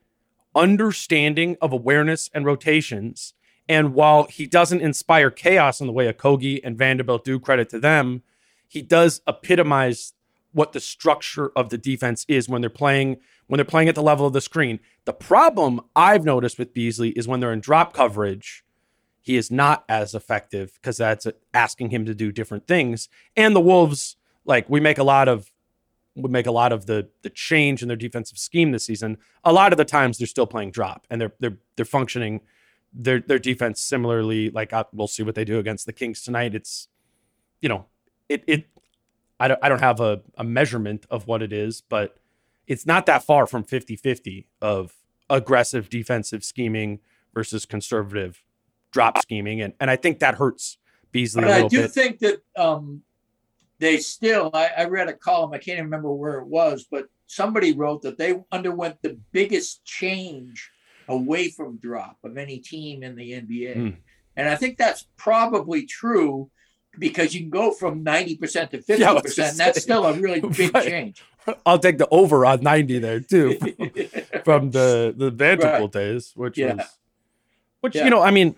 [0.56, 3.34] understanding of awareness and rotations.
[3.70, 7.80] And while he doesn't inspire chaos in the way Okogie and Vanderbilt do, credit to
[7.80, 8.24] them,
[8.68, 10.14] he does epitomize
[10.58, 14.02] what the structure of the defense is when they're playing when they're playing at the
[14.02, 14.80] level of the screen.
[15.06, 18.66] The problem I've noticed with Beasley is when they're in drop coverage,
[19.22, 23.08] he is not as effective because that's asking him to do different things.
[23.36, 24.16] And the Wolves,
[24.46, 25.52] like we make a lot of
[26.16, 29.20] would make a lot of the the change in their defensive scheme this season.
[29.44, 32.42] A lot of the times they're still playing drop and they're they're they're functioning
[32.92, 34.50] their their defense similarly.
[34.50, 36.56] Like I, uh, we'll see what they do against the Kings tonight.
[36.56, 36.88] It's
[37.62, 37.86] you know
[38.28, 38.66] it it
[39.40, 42.18] I don't I don't have a, a measurement of what it is, but
[42.66, 44.94] it's not that far from 50-50 of
[45.30, 47.00] aggressive defensive scheming
[47.34, 48.44] versus conservative
[48.92, 50.78] drop scheming, and and I think that hurts
[51.12, 51.92] Beasley but a little I do bit.
[51.92, 53.04] think that um,
[53.80, 54.50] they still.
[54.54, 55.54] I, I read a column.
[55.54, 59.84] I can't even remember where it was, but somebody wrote that they underwent the biggest
[59.86, 60.72] change
[61.08, 63.96] away from drop of any team in the NBA, mm.
[64.36, 66.50] and I think that's probably true
[67.00, 69.00] because you can go from 90% to 50%.
[69.38, 70.88] Yeah, and that's still a really big right.
[70.88, 71.24] change.
[71.66, 73.58] I'll take the over on 90 there too
[74.44, 76.02] from the the Vanderbilt right.
[76.02, 76.76] days, which yeah.
[76.76, 76.98] was
[77.80, 78.04] which yeah.
[78.04, 78.56] you know, I mean,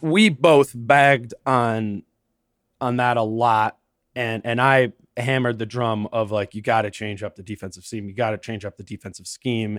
[0.00, 2.02] we both bagged on
[2.80, 3.76] on that a lot
[4.14, 7.84] and and I hammered the drum of like you got to change up the defensive
[7.84, 9.78] scheme you got to change up the defensive scheme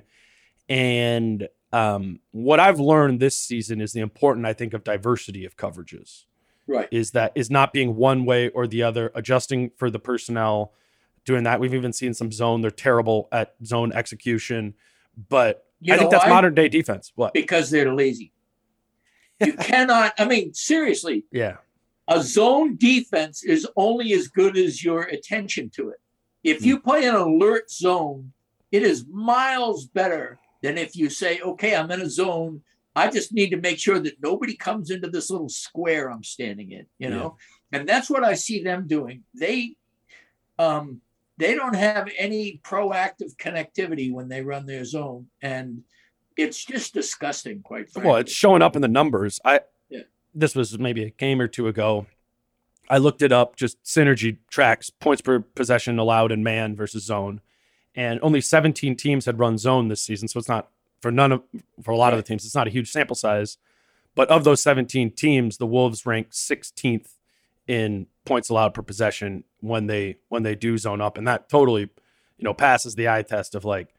[0.69, 5.57] and um, what I've learned this season is the important I think of diversity of
[5.57, 6.25] coverages
[6.71, 10.73] right is that is not being one way or the other adjusting for the personnel
[11.25, 14.73] doing that we've even seen some zone they're terrible at zone execution
[15.29, 16.29] but you I think that's why?
[16.29, 18.31] modern day defense what because they're lazy
[19.41, 21.25] you cannot, I mean, seriously.
[21.31, 21.57] Yeah.
[22.07, 25.99] A zone defense is only as good as your attention to it.
[26.43, 26.83] If you hmm.
[26.83, 28.33] play an alert zone,
[28.71, 32.61] it is miles better than if you say, okay, I'm in a zone.
[32.95, 36.71] I just need to make sure that nobody comes into this little square I'm standing
[36.71, 37.37] in, you know?
[37.71, 37.79] Yeah.
[37.79, 39.23] And that's what I see them doing.
[39.33, 39.75] They
[40.59, 41.01] um
[41.37, 45.27] they don't have any proactive connectivity when they run their zone.
[45.41, 45.83] And
[46.37, 48.09] it's just disgusting, quite frankly.
[48.09, 49.39] Well, it's showing up in the numbers.
[49.43, 50.01] I yeah.
[50.35, 52.07] this was maybe a game or two ago.
[52.89, 57.39] I looked it up, just synergy tracks, points per possession allowed in man versus zone.
[57.95, 60.27] And only 17 teams had run zone this season.
[60.27, 60.69] So it's not
[61.01, 61.43] for none of
[61.81, 63.57] for a lot of the teams, it's not a huge sample size.
[64.13, 67.15] But of those 17 teams, the Wolves rank 16th
[67.67, 71.17] in points allowed per possession when they when they do zone up.
[71.17, 71.89] And that totally,
[72.37, 73.93] you know, passes the eye test of like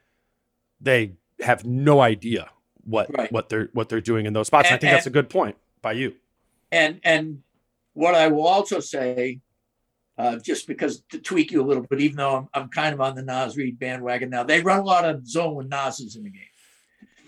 [0.80, 2.50] they have no idea
[2.84, 3.32] what right.
[3.32, 4.68] what they're what they're doing in those spots.
[4.68, 6.14] And, and I think and, that's a good point by you.
[6.70, 7.42] And and
[7.94, 9.40] what I will also say,
[10.18, 13.00] uh, just because to tweak you a little bit, even though I'm, I'm kind of
[13.00, 16.16] on the Naz Reid bandwagon now, they run a lot of zone when Naz is
[16.16, 16.42] in the game.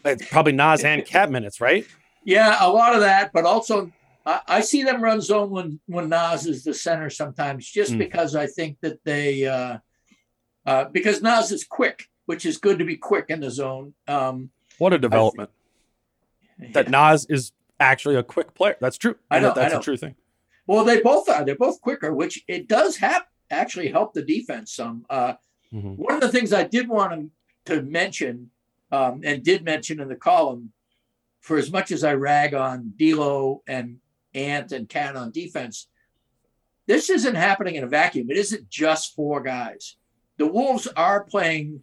[0.04, 1.86] It's probably Naz and KAT minutes, right?
[2.24, 3.90] Yeah, a lot of that, but also
[4.26, 7.98] I, I, see them run zone when when Naz is the center sometimes, just mm.
[7.98, 9.78] because I think that they uh,
[10.66, 13.92] uh, because Naz is quick which is good to be quick in the zone.
[14.08, 15.50] Um, what a development!
[16.58, 18.76] Th- that Naz is actually a quick player.
[18.80, 19.16] That's true.
[19.30, 19.80] I know, That's I know.
[19.80, 20.14] a true thing.
[20.66, 21.44] Well, they both are.
[21.44, 25.04] They're both quicker, which it does have actually help the defense some.
[25.10, 25.34] Uh,
[25.74, 25.96] Mhm.
[25.96, 27.30] One of the things I did want
[27.66, 28.50] to, to mention
[28.94, 30.72] um, and did mention in the column,
[31.40, 33.98] for as much as I rag on D'Lo and
[34.34, 35.88] Ant and KAT on defense,
[36.86, 38.30] this isn't happening in a vacuum.
[38.30, 39.96] It isn't just four guys.
[40.38, 41.82] The Wolves are playing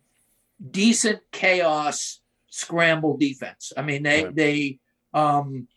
[0.80, 3.74] decent chaos scramble defense.
[3.76, 4.36] I mean, they Right.
[4.36, 4.80] they
[5.14, 5.68] um,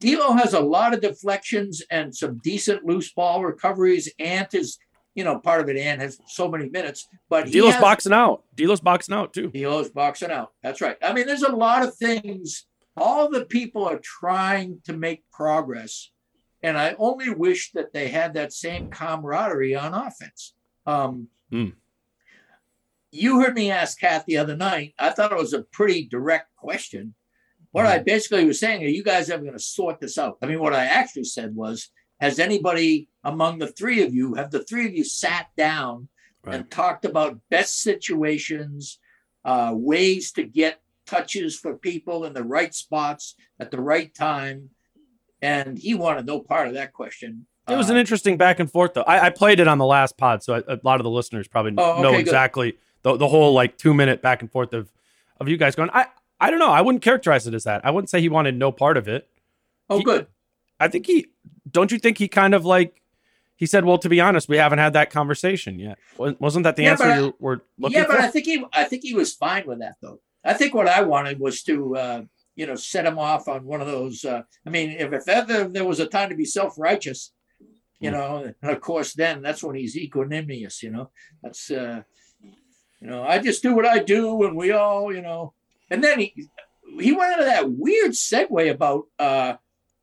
[0.00, 4.12] D'Lo has a lot of deflections and some decent loose ball recoveries.
[4.18, 4.78] Ant is,
[5.16, 5.76] you know, part of it.
[5.76, 8.44] Ant has so many minutes, but he D'Lo's has- boxing out.
[8.54, 9.48] D'Lo's boxing out too.
[9.50, 10.52] D'Lo's boxing out.
[10.62, 10.96] That's right.
[11.02, 12.66] I mean, there's a lot of things.
[12.96, 16.10] All the people are trying to make progress,
[16.62, 20.54] and I only wish that they had that same camaraderie on offense.
[20.86, 21.70] Um, Hmm.
[23.12, 24.94] You heard me ask KAT the other night.
[24.98, 27.14] I thought it was a pretty direct question.
[27.70, 30.38] What I basically was saying, are you guys ever going to sort this out?
[30.42, 34.50] I mean, what I actually said was, has anybody among the three of you, have
[34.50, 36.08] the three of you sat down
[36.44, 36.54] Right.
[36.54, 38.98] and talked about best situations,
[39.44, 44.70] uh, ways to get touches for people in the right spots at the right time?
[45.42, 47.46] And he wanted no part of that question.
[47.68, 49.02] It was an Uh, interesting back and forth, though.
[49.02, 51.48] I, I played it on the last pod, so a, a lot of the listeners
[51.48, 52.20] probably Oh, okay, know good.
[52.20, 54.92] exactly the, the whole like two minute back and forth of
[55.40, 55.90] of you guys going.
[55.92, 56.06] I
[56.40, 56.70] I don't know.
[56.70, 57.84] I wouldn't characterize it as that.
[57.84, 59.28] I wouldn't say he wanted no part of it.
[59.90, 60.26] oh, he- good.
[60.78, 61.26] I think he.
[61.70, 63.02] Don't you think he kind of like
[63.56, 63.84] he said?
[63.84, 65.98] Well, to be honest, we haven't had that conversation yet.
[66.18, 68.12] Wasn't that the Yeah, answer I- you were looking for.
[68.12, 68.20] Yeah, but?
[68.24, 70.20] I think he, I think he was fine with that though.
[70.44, 72.22] I think what I wanted was to, uh,
[72.54, 74.24] you know, set him off on one of those.
[74.24, 77.32] Uh, I mean, if, if ever there was a time to be self righteous,
[77.98, 78.16] you Hmm.
[78.16, 80.82] know, and of course, then that's when he's equanimous.
[80.82, 81.10] You know,
[81.42, 82.02] that's, uh,
[83.00, 85.52] you know, I just do what I do, and we all, you know.
[85.90, 86.48] And then he
[87.00, 89.54] he went into that weird segue about uh,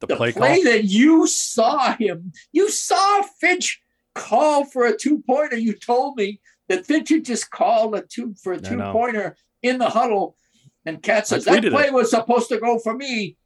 [0.07, 0.71] the, the play, play, call.
[0.71, 3.81] that you saw him, you saw Finch
[4.13, 5.57] call for a two pointer.
[5.57, 9.77] You told me that Finch had just called a two for a two pointer in
[9.77, 10.35] the huddle.
[10.85, 11.93] And KAT says, That play it.
[11.93, 13.37] was supposed to go for me.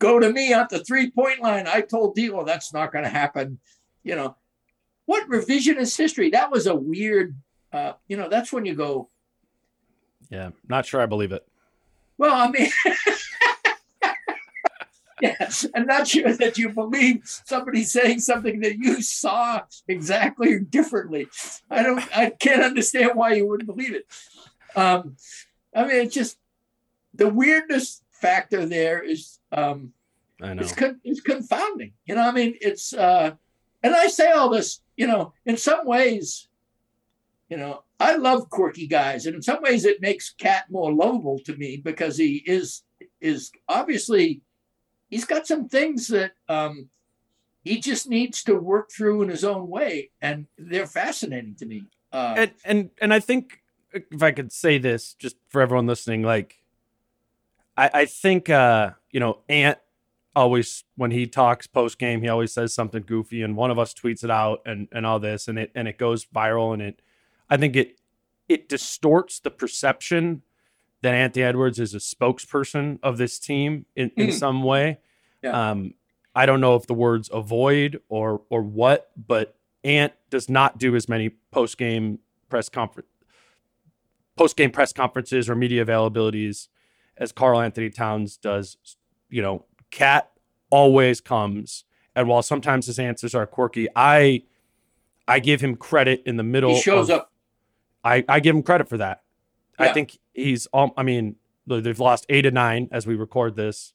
[0.00, 1.66] Go to me at the three point line.
[1.68, 3.60] I told D'Lo that's not going to happen.
[4.02, 4.36] You know,
[5.06, 6.30] what revisionist history?
[6.30, 7.36] That was a weird,
[7.72, 9.10] uh, you know, that's when you go,
[10.28, 11.46] Yeah, not sure I believe it.
[12.18, 12.68] Well, I mean,
[15.22, 20.58] yeah, I'm not sure that you believe somebody saying something that you saw exactly or
[20.58, 21.28] differently.
[21.70, 24.06] I don't, I can't understand why you wouldn't believe it.
[24.74, 25.16] Um,
[25.74, 26.38] I mean, it's just
[27.14, 29.92] the weirdness factor there is, um,
[30.42, 30.62] I know.
[30.62, 31.92] it's, con- it's confounding.
[32.04, 33.32] You know, I mean, it's, uh,
[33.80, 36.48] and I say all this, you know, in some ways,
[37.48, 41.38] you know, I love quirky guys, and in some ways, it makes KAT more lovable
[41.40, 42.82] to me because he is
[43.20, 44.40] is obviously
[45.12, 46.88] he's got some things that um,
[47.62, 51.84] he just needs to work through in his own way, and they're fascinating to me.
[52.10, 56.22] Uh, and and and I think if I could say this just for everyone listening,
[56.22, 56.56] like
[57.76, 59.78] I, I think uh, you know, Ant
[60.34, 63.92] always when he talks post game, he always says something goofy, and one of us
[63.92, 67.02] tweets it out and and all this, and it and it goes viral, and it
[67.50, 67.98] I think it
[68.48, 70.42] it distorts the perception
[71.02, 74.32] that Anthony Edwards is a spokesperson of this team in, in Mm.
[74.32, 74.98] some way.
[75.42, 75.70] Yeah.
[75.70, 75.94] Um,
[76.34, 80.96] I don't know if the words avoid or or what, but Ant does not do
[80.96, 83.08] as many post game press conference
[84.36, 86.68] post game press conferences or media availabilities
[87.16, 88.76] as Karl Anthony Towns does.
[89.28, 90.30] You know, KAT
[90.70, 91.84] always comes,
[92.14, 94.44] and while sometimes his answers are quirky, I
[95.28, 96.74] I give him credit in the middle.
[96.76, 97.32] he shows of- up.
[98.04, 99.22] I, I give him credit for that.
[99.78, 103.92] I think he's all I mean, they've lost eight to nine as we record this.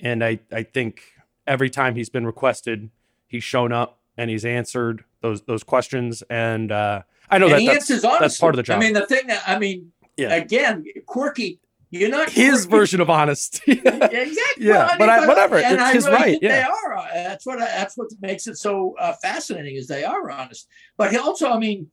[0.00, 1.02] And I, I think
[1.46, 2.90] every time he's been requested,
[3.26, 6.22] he's shown up and he's answered those those questions.
[6.30, 8.18] And uh, I know and that that's, answers honestly.
[8.24, 8.76] that's part of the job.
[8.76, 10.34] I mean, the thing that I mean, Yeah.
[10.34, 11.60] again, quirky.
[11.90, 12.78] You're not his quirky.
[12.80, 13.72] version of honesty.
[13.84, 14.34] exactly.
[14.58, 16.96] Yeah, but I- whatever, and it's I his really right, think They are.
[16.98, 17.58] uh, That's what.
[17.60, 20.68] That's what makes it so uh, fascinating is they are honest.
[20.98, 21.90] But he also, I mean,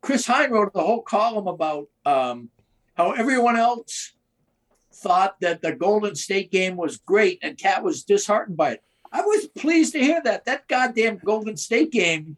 [0.00, 2.50] Chris Hine wrote a whole column about um,
[2.94, 4.14] how everyone else
[4.94, 8.82] thought that the Golden State game was great, and KAT was disheartened by it.
[9.12, 10.44] I was pleased to hear that.
[10.44, 12.36] That goddamn Golden State game.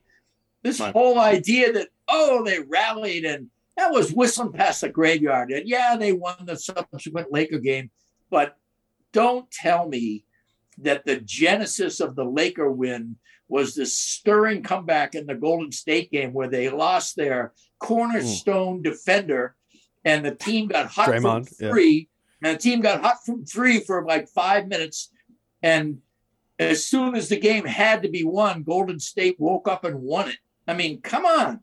[0.63, 0.93] This Right.
[0.93, 5.51] whole idea that oh they rallied and that was whistling past the graveyard.
[5.51, 7.91] And yeah, they won the subsequent Laker game,
[8.29, 8.57] but
[9.13, 10.25] don't tell me
[10.79, 13.17] that the genesis of the Laker win
[13.51, 19.57] was this stirring comeback in the Golden State game where they lost their cornerstone defender
[20.05, 21.71] and the team got hot Draymond, from yeah.
[21.71, 22.09] three.
[22.43, 25.11] And the team got hot from three for like five minutes
[25.63, 25.99] And
[26.59, 30.29] as soon as the game had to be won, Golden State woke up and won
[30.29, 30.39] it.
[30.67, 31.61] I mean, come on.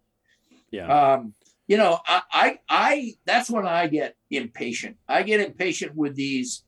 [0.71, 0.87] Yeah.
[0.87, 1.33] Um,
[1.67, 4.97] you know, I, I, I, that's when I get impatient.
[5.07, 6.63] I get impatient with these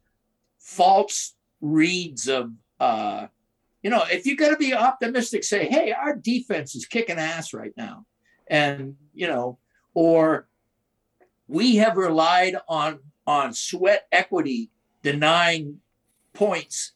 [0.60, 3.28] false reads of, uh,
[3.82, 7.54] you know, if you're going to be optimistic, say, hey, our defense is kicking ass
[7.54, 8.06] right now.
[8.48, 9.58] And, you know,
[9.94, 10.48] or
[11.48, 14.70] we have relied on on sweat equity
[15.04, 15.80] denying
[16.34, 16.94] points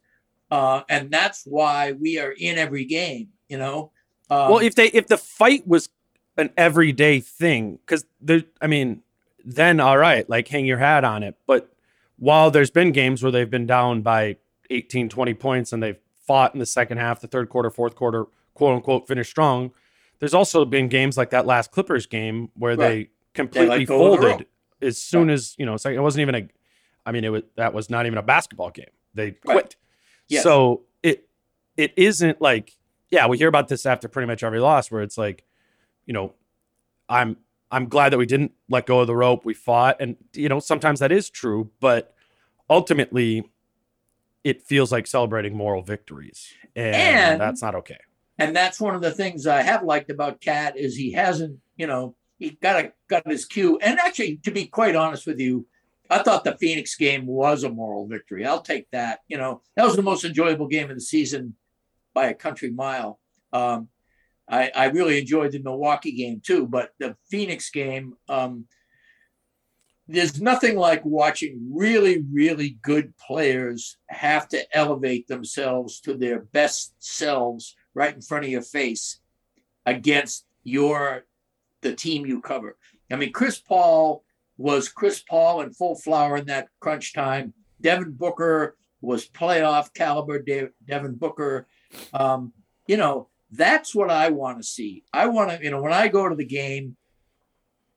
[0.51, 3.91] uh, and that's why we are in every game you know
[4.29, 5.89] um, well if they if the fight was
[6.37, 9.01] an everyday thing because there i mean
[9.43, 11.71] then all right like hang your hat on it but
[12.17, 14.37] while there's been games where they've been down by
[14.69, 18.25] 18 20 points and they've fought in the second half the third quarter fourth quarter
[18.53, 19.71] quote unquote finish strong
[20.19, 22.87] there's also been games like that last clippers game where right.
[22.87, 24.45] they completely they folded
[24.81, 25.33] as soon right.
[25.33, 25.73] as you know.
[25.73, 26.47] Like it wasn't even a.
[27.05, 28.85] I mean, it was that was not even a basketball game.
[29.13, 29.55] They quit.
[29.55, 29.75] Right.
[30.29, 30.43] Yes.
[30.43, 31.27] So it
[31.77, 32.77] it isn't like
[33.09, 33.27] yeah.
[33.27, 35.43] We hear about this after pretty much every loss, where it's like,
[36.05, 36.33] you know,
[37.09, 37.37] I'm
[37.71, 39.45] I'm glad that we didn't let go of the rope.
[39.45, 42.15] We fought, and you know, sometimes that is true, but
[42.69, 43.43] ultimately,
[44.43, 47.99] it feels like celebrating moral victories, and, and that's not okay.
[48.37, 51.87] And that's one of the things I have liked about KAT is he hasn't, you
[51.87, 53.77] know, he got a, got his cue.
[53.79, 55.67] And actually, to be quite honest with you,
[56.09, 58.45] I thought the Phoenix game was a moral victory.
[58.45, 59.19] I'll take that.
[59.27, 61.55] You know, that was the most enjoyable game of the season
[62.13, 63.19] by a country mile.
[63.51, 63.89] Um,
[64.49, 68.65] I, I, really enjoyed the Milwaukee game too, but the Phoenix game, um,
[70.13, 76.93] there's nothing like watching really, really good players have to elevate themselves to their best
[76.99, 79.19] selves right in front of your face
[79.87, 81.25] against your
[81.81, 82.77] the team you cover.
[83.11, 84.23] I mean, Chris Paul
[84.55, 87.53] was Chris Paul in full flower in that crunch time.
[87.81, 91.67] Devin Booker was playoff caliber De- Devin Booker.
[92.13, 92.53] Um,
[92.87, 95.03] you know, that's what I want to see.
[95.11, 96.97] I want to, you know, when I go to the game,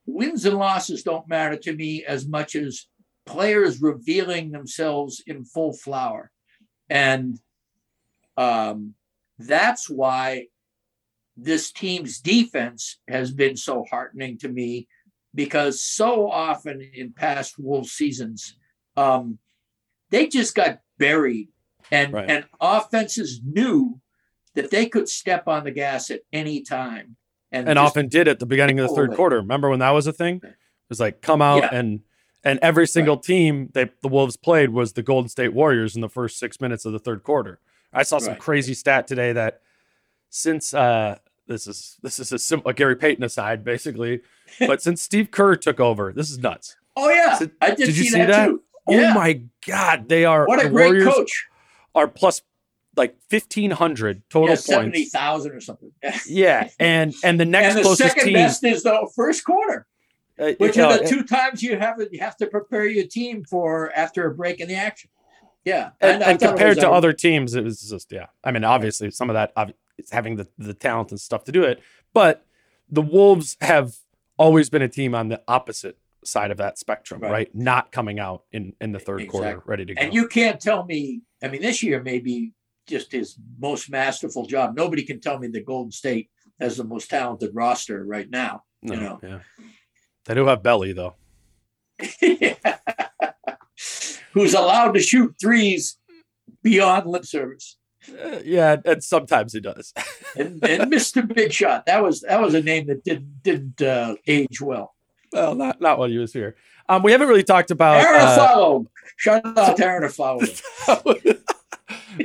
[0.07, 2.87] wins and losses don't matter to me as much as
[3.27, 6.31] players revealing themselves in full flower.
[6.89, 7.39] And
[8.37, 8.95] um,
[9.39, 10.47] that's why
[11.37, 14.89] this team's defense has been so heartening to me
[15.35, 18.57] because so often in past Wolves seasons,
[18.97, 19.39] um,
[20.11, 21.49] they just got buried,
[21.91, 22.31] and right.
[22.31, 24.01] and offenses knew
[24.55, 27.17] that they could step on the gas at any time,
[27.53, 29.37] and, and often did at the beginning of the third quarter.
[29.37, 30.41] Remember when that was a thing?
[30.43, 30.55] It
[30.89, 31.69] was like come out yeah.
[31.73, 32.01] and
[32.45, 33.25] and every single right.
[33.25, 36.85] team they the Wolves played was the Golden State Warriors in the first six minutes
[36.85, 37.61] of the third quarter.
[37.93, 38.41] I saw some right.
[38.41, 39.63] crazy stat today that
[40.31, 44.23] since uh, this is this is a, sim- a Gary Payton aside, basically.
[44.61, 46.77] But since Steve Kerr took over, this is nuts.
[46.95, 48.47] Oh yeah, so, I did, did you see, that, that?
[48.47, 48.63] too.
[48.89, 49.11] Yeah.
[49.11, 51.47] Oh my God, they are what a great Warriors coach.
[51.93, 52.43] Are plus
[52.97, 55.93] like fifteen hundred total yeah, points, seventy thousand or something.
[56.27, 59.87] yeah, and and the next and the closest second team, best is the first quarter,
[60.39, 63.93] uh, which are the two times you have you have to prepare your team for
[63.95, 65.11] after a break in the action.
[65.65, 68.27] Yeah, and, and compared to other teams, it was just yeah.
[68.45, 69.53] I mean, obviously, some of that
[69.99, 71.81] it's having the, the talent and stuff to do it.
[72.13, 72.45] But
[72.91, 73.97] the Wolves have
[74.37, 77.31] always been a team on the opposite side of that spectrum, right?
[77.31, 77.55] right?
[77.55, 79.41] Not coming out in, in the third exactly.
[79.41, 80.01] quarter ready to go.
[80.01, 82.53] And you can't tell me, I mean, this year may be
[82.87, 84.77] just his most masterful job.
[84.77, 86.31] Nobody can tell me that Golden State
[86.61, 88.63] has the most talented roster right now.
[88.83, 89.39] No, you know, yeah.
[90.25, 91.15] They do have Belly though.
[94.33, 95.99] Who's allowed to shoot threes
[96.63, 97.77] beyond lip service.
[98.09, 99.93] Uh, yeah, and sometimes he does.
[100.37, 101.27] and, and, Mr.
[101.27, 104.95] Big Shot, that was that was a name that didn't didn't uh, age well.
[105.33, 106.57] Well, not not when he was here.
[106.89, 108.81] Um, we haven't really talked about Aaron uh,
[109.17, 110.09] Shout out to Aaron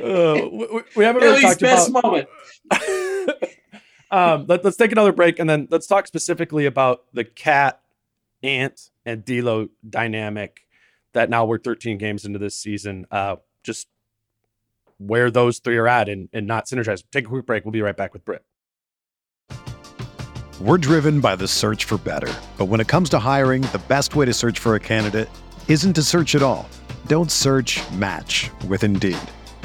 [0.00, 2.28] uh, we, we, haven't really talked best about moment.
[4.10, 7.80] um, let, us take another break and then let's talk specifically about the KAT,
[8.42, 10.60] Ant, and D'Lo dynamic.
[11.14, 13.06] That now we're 13 games into this season.
[13.10, 13.86] Uh, just
[14.98, 17.02] where those three are at and, and not synergize.
[17.10, 17.64] Take a quick break.
[17.64, 18.44] We'll be right back with Britt.
[20.60, 22.32] We're driven by the search for better.
[22.56, 25.28] But when it comes to hiring, the best way to search for a candidate
[25.66, 26.68] isn't to search at all.
[27.06, 29.18] Don't search match with Indeed.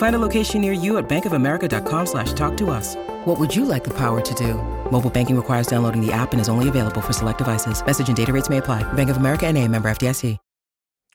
[0.00, 2.96] Find a location near you at bankofamerica.com slash talk to us.
[3.26, 4.54] What would you like the power to do?
[4.90, 7.84] Mobile banking requires downloading the app and is only available for select devices.
[7.84, 8.82] Message and data rates may apply.
[8.94, 10.38] Bank of America and a member FDIC.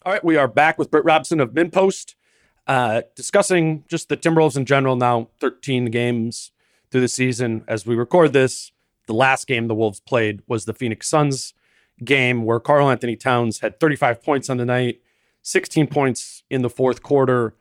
[0.03, 2.13] All right, we are back with Britt Robson of MinnPost
[2.67, 4.95] uh, discussing just the Timberwolves in general.
[4.95, 6.51] Now, 13 games
[6.91, 7.63] through the season.
[7.67, 8.71] As we record this,
[9.07, 11.55] the last game the Wolves played was the Phoenix Suns
[12.03, 15.01] game, where Karl-Anthony Towns had 35 points on the night,
[15.41, 17.55] 16 points in the fourth quarter,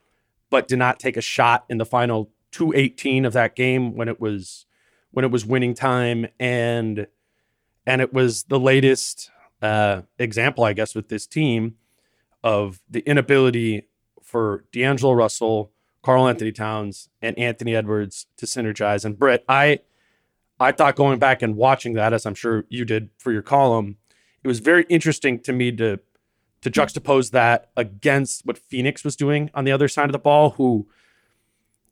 [0.51, 4.21] but did not take a shot in the final 218 of that game when it
[4.21, 4.67] was
[5.11, 7.07] when it was winning time and
[7.87, 9.31] and it was the latest
[9.63, 11.77] uh, example, I guess, with this team
[12.43, 13.89] of the inability
[14.23, 15.73] for D'Angelo Russell,
[16.03, 19.05] Karl-Anthony Towns, and Anthony Edwards to synergize.
[19.05, 19.81] And Britt, I
[20.61, 23.97] I thought going back and watching that, as I'm sure you did for your column,
[24.43, 25.99] it was very interesting to me to
[26.65, 30.51] to juxtapose that against what Phoenix was doing on the other side of the ball,
[30.51, 30.89] who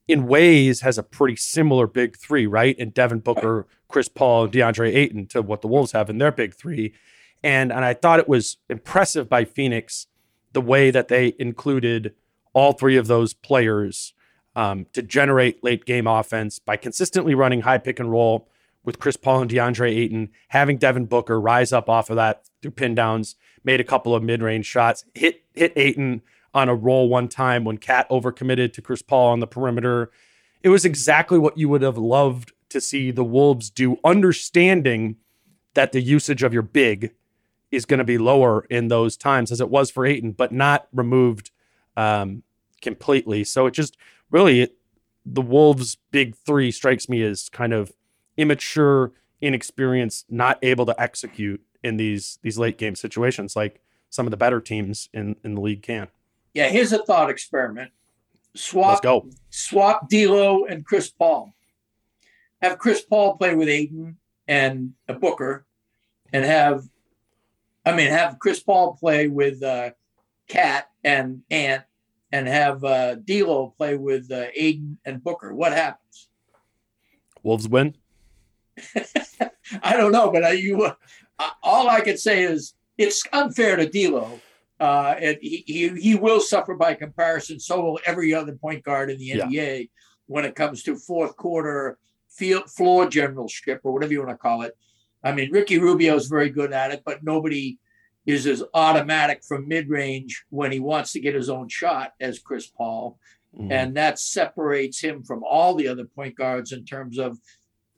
[0.09, 2.75] in ways has a pretty similar big three, right?
[2.79, 6.33] And Devin Booker, Chris Paul, and DeAndre Ayton to what the Wolves have in their
[6.33, 6.95] big three.
[7.43, 10.07] And and I thought it was impressive by Phoenix
[10.53, 12.15] the way that they included
[12.55, 14.15] all three of those players
[14.57, 18.49] um, to generate late game offense by consistently running high pick and roll
[18.85, 22.71] with Chris Paul and DeAndre Ayton, having Devin Booker rise up off of that through
[22.71, 26.23] pin downs, made a couple of mid range shots, hit hit Ayton
[26.55, 30.11] on a roll one time when KAT overcommitted to Chris Paul on the perimeter.
[30.63, 35.17] It was exactly what you would have loved to see the Wolves do, understanding
[35.75, 37.15] that the usage of your big
[37.71, 40.89] is going to be lower in those times as it was for Ayton, but not
[40.93, 41.51] removed
[41.97, 42.43] um,
[42.83, 43.45] completely.
[43.45, 43.97] So it just
[44.31, 44.77] really it,
[45.25, 47.93] the Wolves' big three strikes me as kind of
[48.37, 53.81] immature, inexperienced, not able to execute in these these late game situations like
[54.11, 56.09] some of the better teams in in the league can.
[56.55, 57.91] Yeah, here's a thought experiment.
[58.55, 59.29] Swap Let's go.
[59.51, 61.55] swap D'Lo and Chris Paul.
[62.61, 65.65] Have Chris Paul play with Ayton and a Booker,
[66.33, 66.85] and have
[67.85, 69.91] I mean have Chris Paul play with uh,
[70.49, 71.85] KAT and Ant,
[72.31, 75.55] and have uh, D'Lo play with uh, Ayton and Booker.
[75.55, 76.29] What happens?
[77.43, 77.97] Wolves win.
[79.83, 80.95] I don't know, but I, you, uh,
[81.63, 84.41] all I can say is it's unfair to D'Lo.
[84.81, 87.61] Uh, and he, he he will suffer by comparison.
[87.61, 89.47] So will every other point guard in the Yeah.
[89.47, 89.91] NBA
[90.27, 94.63] when it comes to fourth quarter field floor generalship or whatever you want to call
[94.63, 94.77] it.
[95.23, 97.79] I mean, Ricky Rubio is very good at it, but nobody
[98.27, 102.39] is as automatic from mid range when he wants to get his own shot as
[102.39, 103.19] Chris Paul
[103.57, 103.71] Mhm.
[103.71, 107.39] and that separates him from all the other point guards in terms of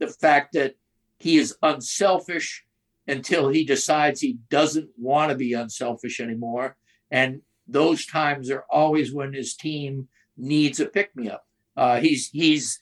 [0.00, 0.74] the fact that
[1.18, 2.64] he is unselfish
[3.06, 6.76] until he decides he doesn't want to be unselfish anymore
[7.10, 11.46] and those times are always when his team needs a pick me up
[11.76, 12.80] uh, he's he's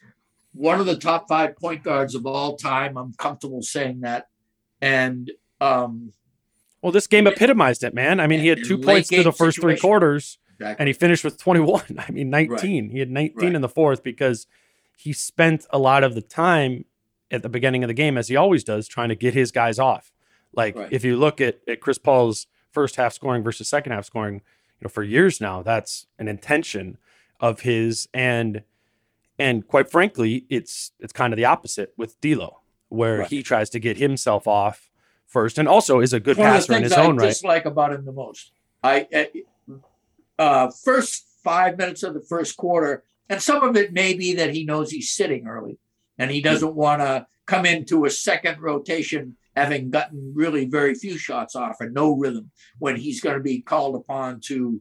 [0.54, 4.26] one of the top five point guards of all time i'm comfortable saying that
[4.80, 6.12] and um
[6.82, 8.18] Well, this game epitomized it, man.
[8.18, 10.38] I mean, he had two points through the first three quarters.
[10.58, 10.76] exactly.
[10.80, 11.82] and he finished with 21.
[11.98, 12.90] I mean, 19.
[12.90, 13.54] He had 19 Right.
[13.54, 14.46] in the fourth because
[14.96, 16.84] he spent a lot of the time
[17.32, 19.78] at the beginning of the game, as he always does, trying to get his guys
[19.78, 20.12] off.
[20.54, 20.92] Like Right.
[20.92, 24.84] if you look at, at Chris Paul's first half scoring versus second half scoring, you
[24.84, 26.98] know, for years now, that's an intention
[27.40, 28.08] of his.
[28.14, 28.62] And
[29.38, 32.60] and quite frankly, it's it's kind of the opposite with D'Lo,
[32.90, 33.28] where Right.
[33.28, 34.90] he tries to get himself off
[35.26, 37.28] first, and also is a good one of the passer in his I own right.
[37.28, 38.52] dislike about him the most.
[38.84, 39.08] I
[40.38, 44.54] uh, first five minutes of the first quarter, and some of it may be that
[44.54, 45.78] he knows he's sitting early,
[46.22, 51.18] and he doesn't want to come into a second rotation having gotten really very few
[51.18, 54.80] shots off and no rhythm when he's going to be called upon to,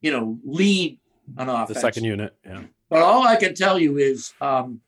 [0.00, 0.98] you know, lead
[1.38, 1.76] an offense.
[1.76, 2.62] The second unit, yeah.
[2.90, 4.80] But all I can tell you is um,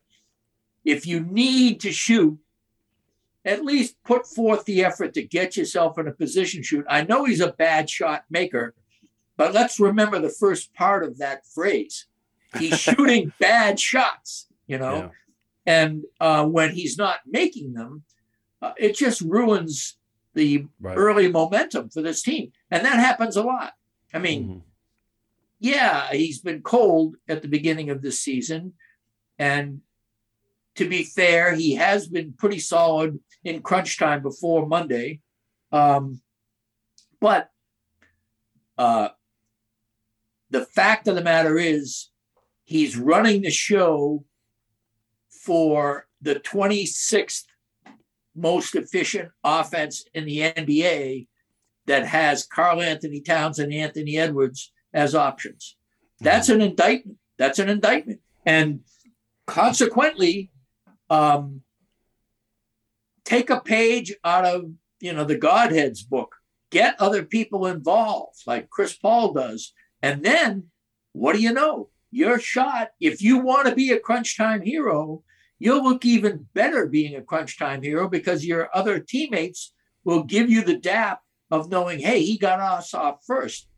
[0.85, 2.39] if you need to shoot
[3.47, 6.85] at least put forth the effort to get yourself in a position shoot.
[6.89, 8.75] I know he's a bad shot maker,
[9.37, 12.07] but let's remember the first part of that phrase.
[12.59, 15.09] He's shooting bad shots, you know, yeah.
[15.67, 18.05] And uh, when he's not making them,
[18.63, 19.99] uh, it just ruins
[20.35, 20.97] the right.
[20.97, 22.53] early momentum for this team.
[22.71, 23.73] And that happens a lot.
[24.15, 24.59] I mean, mm-hmm.
[25.61, 28.75] yeah, he's been cold at the beginning of this season.
[29.39, 29.81] And
[30.77, 35.21] to be fair, he has been pretty solid in crunch time before Monday.
[35.73, 36.21] Um,
[37.21, 37.51] but
[38.79, 39.09] uh,
[40.51, 42.11] the fact of the matter is,
[42.65, 44.25] he's running the show
[45.47, 47.45] for the 26th
[48.35, 51.29] most efficient offense in the NBA
[51.87, 55.77] that has Karl-Anthony Towns and Anthony Edwards as options.
[56.21, 57.19] That's an indictment.
[57.39, 58.21] That's an indictment.
[58.45, 58.81] And
[59.47, 60.51] consequently,
[61.09, 61.63] um,
[63.25, 64.71] take a page out of
[65.01, 66.35] you know the Godhead's book.
[66.71, 69.73] Get other people involved, like Chris Paul does,
[70.03, 70.65] and then
[71.13, 71.91] what do you know?
[72.11, 72.91] Your shot.
[73.01, 75.23] If you want to be a crunch time hero,
[75.59, 79.73] you'll look even better being a crunch time hero because your other teammates
[80.05, 83.69] will give you the dap of knowing, hey, he got us off first.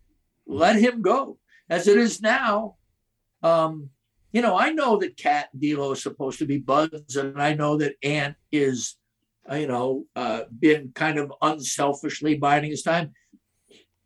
[0.47, 1.39] Let him go.
[1.69, 2.77] As it is now,
[3.43, 3.91] um,
[4.33, 7.77] you know, I know that KAT D'Lo is supposed to be buds, and I know
[7.79, 8.97] that Ant is,
[9.51, 13.13] uh, you know, uh, been kind of unselfishly biding his time.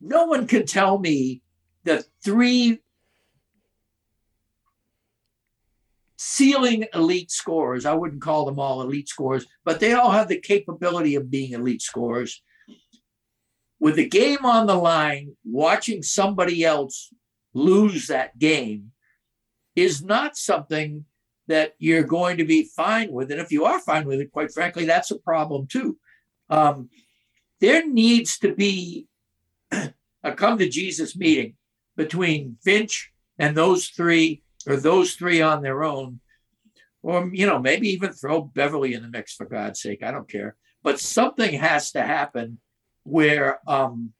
[0.00, 1.42] No one can tell me
[1.84, 2.80] that three
[6.24, 10.38] ceiling elite scorers, I wouldn't call them all elite scorers, but they all have the
[10.38, 12.42] capability of being elite scorers.
[13.80, 17.12] With the game on the line, watching somebody else
[17.54, 18.92] lose that game
[19.74, 21.04] is not something
[21.48, 23.32] that you're going to be fine with.
[23.32, 25.98] And if you are fine with it, quite frankly, that's a problem too.
[26.48, 26.88] Um,
[27.60, 29.08] there needs to be
[29.72, 31.56] a come to Jesus meeting
[31.96, 36.20] between Finch and those three, or those three on their own,
[37.02, 40.02] or you know maybe even throw Beverley in the mix for God's sake.
[40.02, 42.58] I don't care, but something has to happen
[43.04, 44.12] where um,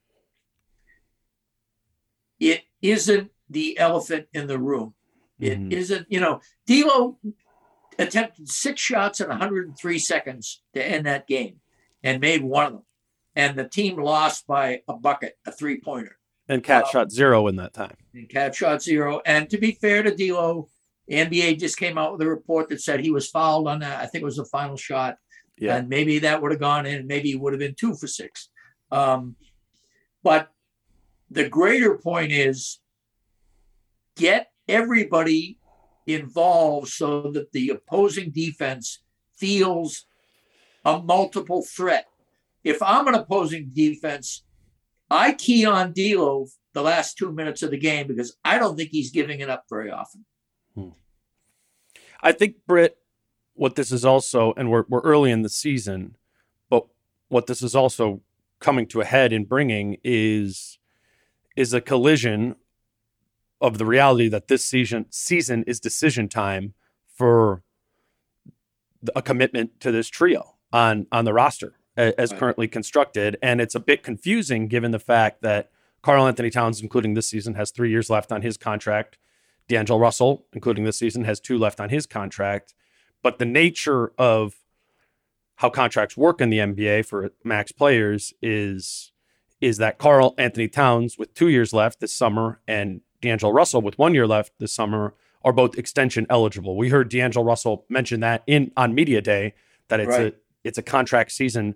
[2.41, 4.95] it isn't the elephant in the room.
[5.39, 5.93] It mm-hmm.
[5.93, 7.19] not you know, D'Lo
[7.99, 11.61] attempted six shots in 103 seconds to end that game
[12.03, 12.83] and made one of them.
[13.35, 16.17] And the team lost by a bucket, a three pointer.
[16.53, 17.97] And KAT um, shot zero in that time.
[18.15, 19.23] And KAT shot zero.
[19.25, 20.69] And to be fair to D'Lo,
[21.09, 24.01] the NBA just came out with a report that said he was fouled on that.
[24.01, 25.17] I think it was the final shot.
[25.57, 25.77] Yeah.
[25.77, 27.07] And maybe that would have gone in.
[27.07, 28.51] Maybe he would have been two for six.
[28.91, 29.37] Um,
[30.23, 30.51] but
[31.31, 32.81] the greater point is
[34.17, 35.59] get everybody
[36.07, 39.01] involved so that the opposing defense
[39.37, 40.05] feels
[40.85, 42.07] a multiple threat.
[42.63, 44.45] If I'm an opposing defense,
[45.13, 48.91] I key on D'Lo the last two minutes of the game because I don't think
[48.91, 50.25] he's giving it up very often.
[50.75, 50.91] Hmm.
[52.23, 52.97] I think Britt,
[53.55, 56.17] what this is also, and we're we're early in the season,
[56.71, 56.87] but
[57.29, 58.23] what this is also
[58.59, 60.79] coming to a head and bringing is
[61.57, 62.57] is a collision
[63.61, 66.75] of the reality that this season season is decision time
[67.15, 67.63] for
[69.15, 73.81] a commitment to this trio on on the roster as currently constructed and it's a
[73.81, 75.71] bit confusing given the fact that
[76.03, 79.19] Karl-Anthony Towns including this season has 3 years left on his contract
[79.69, 82.75] D'Angelo Russell including this season has 2 left on his contract
[83.23, 84.55] but the nature of
[85.57, 89.13] how contracts work in the NBA for max players is
[89.61, 94.15] is that Karl-Anthony Towns with 2 years left this summer and D'Angelo Russell with one
[94.15, 95.15] year left this summer
[95.45, 96.77] are both extension eligible.
[96.77, 99.55] We heard D'Angelo Russell mention that in on media day
[99.89, 100.35] that it's right.
[100.35, 100.35] a
[100.65, 101.75] it's a contract season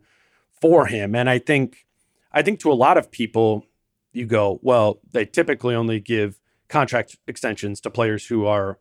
[0.61, 1.87] for him, and I think
[2.32, 3.66] I think to a lot of people
[4.12, 8.78] you go well they typically only give contract extensions to players who are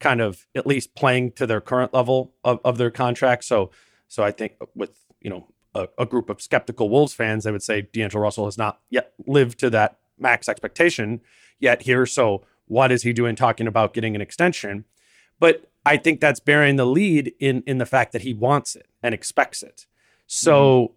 [0.00, 3.44] kind of at least playing to their current level of, of their contract.
[3.44, 3.70] So
[4.08, 7.62] so I think with you know a, a group of skeptical Wolves fans, they would
[7.62, 11.20] say D'Angelo Russell has not yet lived to that max expectation
[11.58, 12.06] yet here.
[12.06, 14.84] So what is he doing talking about getting an extension?
[15.38, 18.86] But I think that's bearing the lead in in the fact that he wants it
[19.02, 19.86] and expects it.
[20.26, 20.94] So mm-hmm.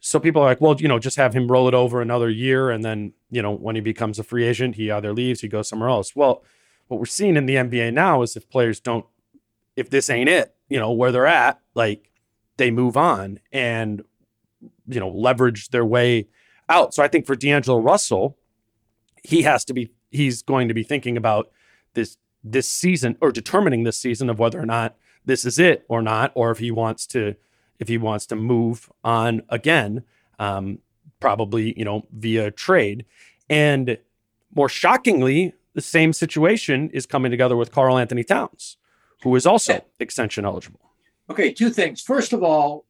[0.00, 2.70] so people are like, well, you know, just have him roll it over another year
[2.70, 5.68] and then, you know, when he becomes a free agent, he either leaves, he goes
[5.68, 6.14] somewhere else.
[6.14, 6.44] Well,
[6.88, 9.06] what we're seeing in the NBA now is if players don't
[9.76, 12.10] if this ain't it, you know, where they're at, like
[12.56, 14.02] they move on and
[14.86, 16.28] you know, leverage their way
[16.68, 16.94] out.
[16.94, 18.36] So I think for D'Angelo Russell,
[19.22, 21.50] he has to be he's going to be thinking about
[21.94, 26.02] this this season or determining this season of whether or not this is it or
[26.02, 27.36] not, or if he wants to,
[27.78, 30.04] if he wants to move on again,
[30.38, 30.78] um,
[31.20, 33.04] probably you know via trade.
[33.48, 33.98] And
[34.54, 38.76] more shockingly, the same situation is coming together with Karl-Anthony Towns,
[39.22, 40.80] who is also extension eligible.
[41.28, 42.00] Okay, two things.
[42.00, 42.86] First of all,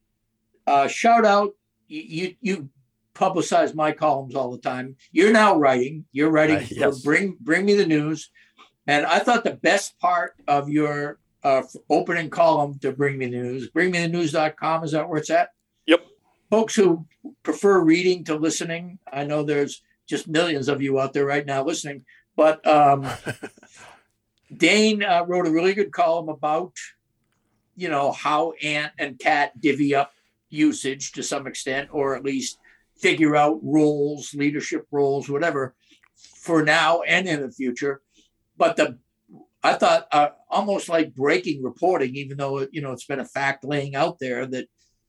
[0.67, 1.51] uh, shout out
[1.89, 2.69] you, you you
[3.15, 4.97] publicize my columns all the time.
[5.13, 6.07] You're now writing.
[6.13, 7.03] You're writing uh, yes.
[7.03, 8.31] bring bring me the news.
[8.91, 13.41] And I thought the best part of your uh, opening column to bring me the
[13.41, 15.51] news, bringmethenews.com, is that where it's at?
[15.87, 16.05] Yep.
[16.51, 17.07] Folks who
[17.45, 21.63] prefer reading to listening, I know there's just millions of you out there right now
[21.63, 23.07] listening, but um,
[24.57, 26.73] Dane uh, wrote a really good column about,
[27.77, 30.11] you know, how Ant and KAT divvy up
[30.49, 32.59] usage to some extent, or at least
[32.99, 35.77] figure out roles, leadership roles, whatever,
[36.17, 38.03] for now and in the future.
[38.61, 38.99] But the
[39.63, 43.65] I thought uh, almost like breaking reporting, even though you know it's been a fact
[43.65, 44.69] laying out there that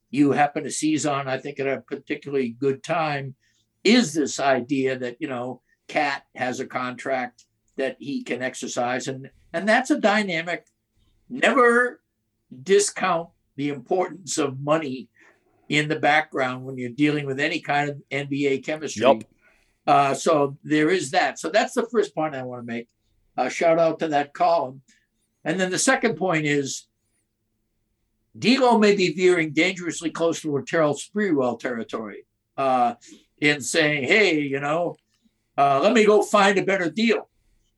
[0.09, 1.27] you happen to seize on.
[1.27, 3.35] I think at a particularly good time
[3.83, 7.43] is this idea that you know KAT has a contract
[7.75, 10.65] that he can exercise, and and that's a dynamic.
[11.29, 11.99] Never
[12.63, 15.09] discount the importance of money
[15.67, 19.05] in the background when you're dealing with any kind of NBA chemistry.
[19.05, 19.23] Yep.
[19.85, 21.37] Uh, so there is that.
[21.37, 22.87] So that's the first point I want to make.
[23.37, 24.81] Uh, shout out to that column.
[25.43, 26.87] And then the second point is
[28.37, 32.25] D'Lo may be veering dangerously close to Latrell Sprewell territory
[32.57, 32.95] uh,
[33.39, 34.95] in saying, hey, you know,
[35.57, 37.29] uh, let me go find a better deal.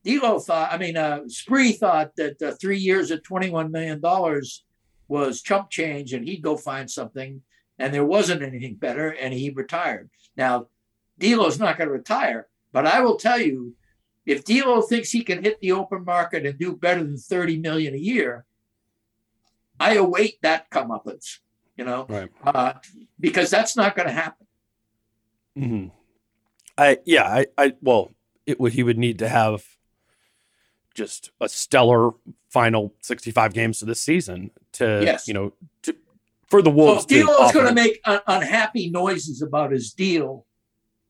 [0.03, 4.01] D'Lo thought, I mean, uh, Spree thought that uh, three years at $21 million
[5.07, 7.41] was chump change and he'd go find something
[7.79, 10.09] and there wasn't anything better, and he retired.
[10.37, 10.67] Now,
[11.19, 13.75] D'Lo's not going to retire, but I will tell you,
[14.25, 17.93] if D'Lo thinks he can hit the open market and do better than thirty million
[17.93, 18.45] a year,
[19.79, 21.39] I await that comeuppance.
[21.77, 22.29] You know, right.
[22.43, 22.73] uh,
[23.19, 24.47] because that's not going to happen.
[25.57, 25.87] Mm-hmm.
[26.77, 28.11] I yeah, I I well,
[28.45, 29.63] it would he would need to have
[30.93, 32.11] just a stellar
[32.49, 35.27] final 65 games of this season to yes.
[35.27, 35.95] you know to
[36.47, 37.05] for the Wolves.
[37.05, 40.45] D'Lo is going to make un- unhappy noises about his deal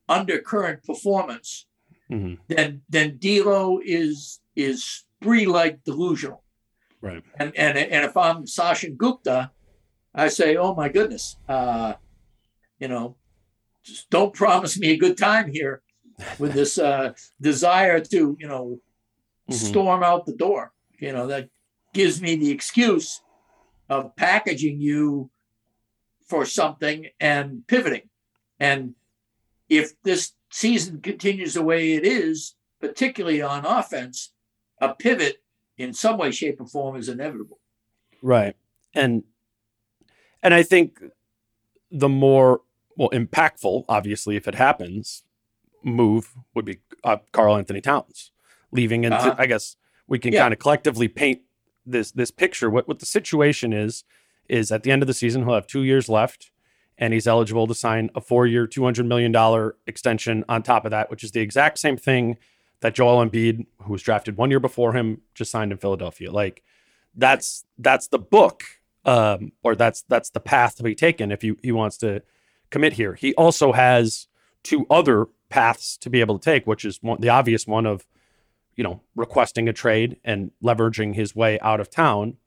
[0.07, 1.65] under current performance.
[2.11, 2.35] Mm-hmm.
[2.47, 6.43] Then then D'Lo is is spree like delusional.
[7.01, 7.23] Right.
[7.37, 9.51] And and and if I'm Sachin Gupta,
[10.13, 11.93] I say, oh my goodness, uh,
[12.79, 13.15] you know,
[13.83, 15.81] just don't promise me a good time here
[16.39, 18.79] with this uh, desire to you know
[19.49, 19.53] mm-hmm.
[19.53, 20.71] storm out the door.
[20.99, 21.49] You know that
[21.93, 23.21] gives me the excuse
[23.89, 25.29] of packaging you
[26.27, 28.09] for something and pivoting.
[28.59, 28.95] And
[29.69, 34.31] if this season continues the way it is, particularly on offense,
[34.79, 35.41] a pivot
[35.77, 37.59] in some way, shape, or form is inevitable.
[38.21, 38.55] Right.
[38.93, 39.23] And
[40.43, 41.01] and I think
[41.89, 42.61] the more
[42.95, 45.23] well impactful, obviously, if it happens,
[45.83, 48.31] move would be uh, Karl-Anthony Towns
[48.71, 49.05] leaving.
[49.05, 49.35] And uh-huh.
[49.39, 49.75] I guess
[50.07, 50.41] we can yeah.
[50.43, 51.41] kind of collectively paint
[51.85, 52.69] this this picture.
[52.69, 54.03] What what the situation is
[54.47, 56.51] is at the end of the season, he'll have two years left
[56.97, 61.09] and he's eligible to sign a four year, $200 million extension on top of that,
[61.09, 62.37] which is the exact same thing
[62.81, 66.31] that Joel Embiid, who was drafted one year before him, just signed in Philadelphia.
[66.31, 66.63] Like
[67.15, 68.63] that's that's the book,
[69.05, 72.21] um, or that's that's the path to be taken if he, he wants to
[72.69, 73.13] commit here.
[73.13, 74.27] He also has
[74.63, 78.05] two other paths to be able to take, which is one, the obvious one of,
[78.75, 82.37] you know, requesting a trade and leveraging his way out of town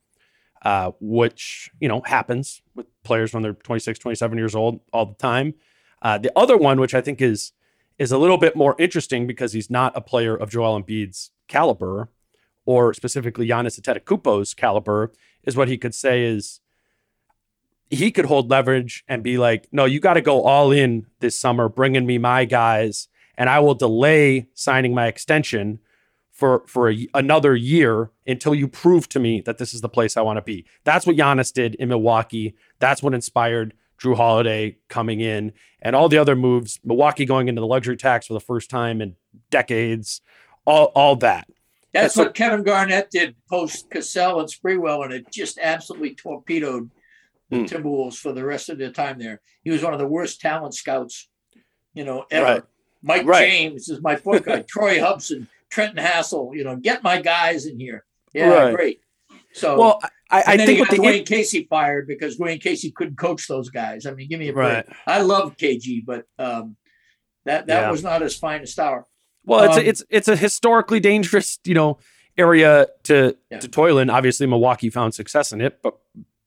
[0.63, 5.15] uh, which you know happens with players when they're 26 27 years old all the
[5.15, 5.55] time.
[6.03, 7.53] Uh, the other one which i think is
[7.99, 12.11] is a little bit more interesting because he's not a player of joel embiid's caliber
[12.67, 15.13] or specifically Giannis Antetokounmpo's caliber
[15.45, 16.61] is what he could say is
[17.89, 21.39] he could hold leverage and be like no you got to go all in this
[21.39, 25.79] summer bringing me my guys and i will delay signing my extension
[26.37, 30.17] for for a, another year until you prove to me that this is the place
[30.17, 30.67] I want to be.
[30.85, 32.55] That's what Giannis did in Milwaukee.
[32.79, 36.79] That's what inspired Jrue Holiday coming in and all the other moves.
[36.85, 39.17] Milwaukee going into the luxury tax for the first time in
[39.51, 40.21] decades.
[40.67, 41.49] All all that.
[41.93, 46.91] That's so, what Kevin Garnett did post Cassell and Sprewell, and it just absolutely torpedoed
[47.49, 47.69] the mm.
[47.69, 49.41] Timberwolves for the rest of their time there.
[49.65, 51.31] He was one of the worst talent scouts,
[51.95, 52.45] you know, ever.
[52.45, 52.63] Right.
[53.03, 53.49] Mike right.
[53.49, 54.63] James is my book guy.
[54.69, 58.05] Troy Hudson Trenton Hassell, you know, get my guys in here.
[58.33, 58.77] Yeah, right.
[58.77, 59.01] great.
[59.53, 60.01] So well,
[60.31, 64.05] I, I think with the Dwane Casey fired because Wayne Casey couldn't coach those guys.
[64.05, 64.87] I mean, give me a break.
[64.87, 64.87] Right.
[65.07, 66.77] I love KG, but um,
[67.47, 67.91] that that yeah.
[67.91, 69.07] was not his finest hour.
[69.45, 71.99] Well, um, it's a, um, it's it's a historically dangerous, you know,
[72.37, 73.59] area to yeah.
[73.61, 74.11] to toil in.
[74.11, 75.97] Obviously, Milwaukee found success in it, but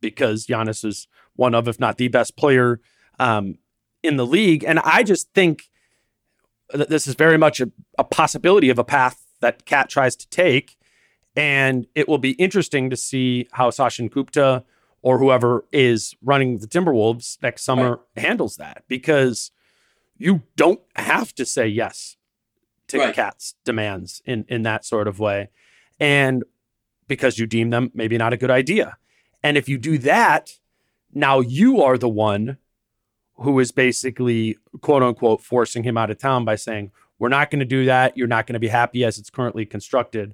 [0.02, 2.80] because Giannis is one of, if not the best player
[3.18, 3.58] um,
[4.04, 4.64] in the league.
[4.64, 5.70] And I just think
[6.74, 10.78] this is very much a, a possibility of a path that KAT tries to take.
[11.36, 14.64] And it will be interesting to see how Sachin Gupta
[15.02, 18.26] or whoever is running the Timberwolves next summer right.
[18.26, 19.52] handles that because
[20.18, 22.18] you don't have to say yes
[22.88, 23.16] to right.
[23.16, 25.50] KAT's demands in in that sort of way.
[26.00, 26.44] And
[27.08, 28.98] because you deem them maybe not a good idea.
[29.42, 30.60] And if you do that,
[31.14, 32.58] now you are the one
[33.40, 37.60] who is basically quote unquote forcing him out of town by saying, We're not going
[37.60, 38.18] to do that.
[38.18, 40.34] You're not going to be happy as it's currently constructed.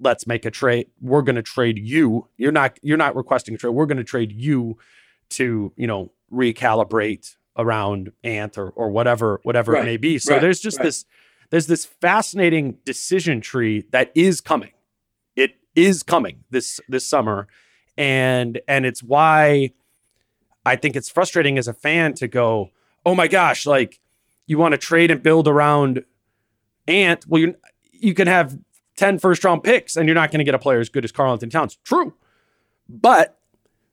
[0.00, 0.88] Let's make a trade.
[1.00, 2.28] We're going to trade you.
[2.36, 3.70] You're not you're not requesting a trade.
[3.70, 4.78] We're going to trade you
[5.30, 9.82] to, you know, recalibrate around Ant or or whatever, whatever right.
[9.82, 10.18] it may be.
[10.18, 10.40] So right.
[10.40, 10.84] there's just right.
[10.84, 11.04] this
[11.50, 14.72] there's this fascinating decision tree that is coming.
[15.36, 17.48] It is coming this this summer.
[17.98, 19.72] And and it's why
[20.64, 22.70] I think it's frustrating as a fan to go,
[23.04, 24.00] oh my gosh, like
[24.46, 26.04] you want to trade and build around
[26.86, 27.26] Ant.
[27.26, 27.54] Well, you
[27.92, 28.58] you can have
[28.96, 31.12] 10 first round picks and you're not going to get a player as good as
[31.12, 31.76] Karl-Anthony Towns.
[31.84, 32.14] True.
[32.88, 33.38] But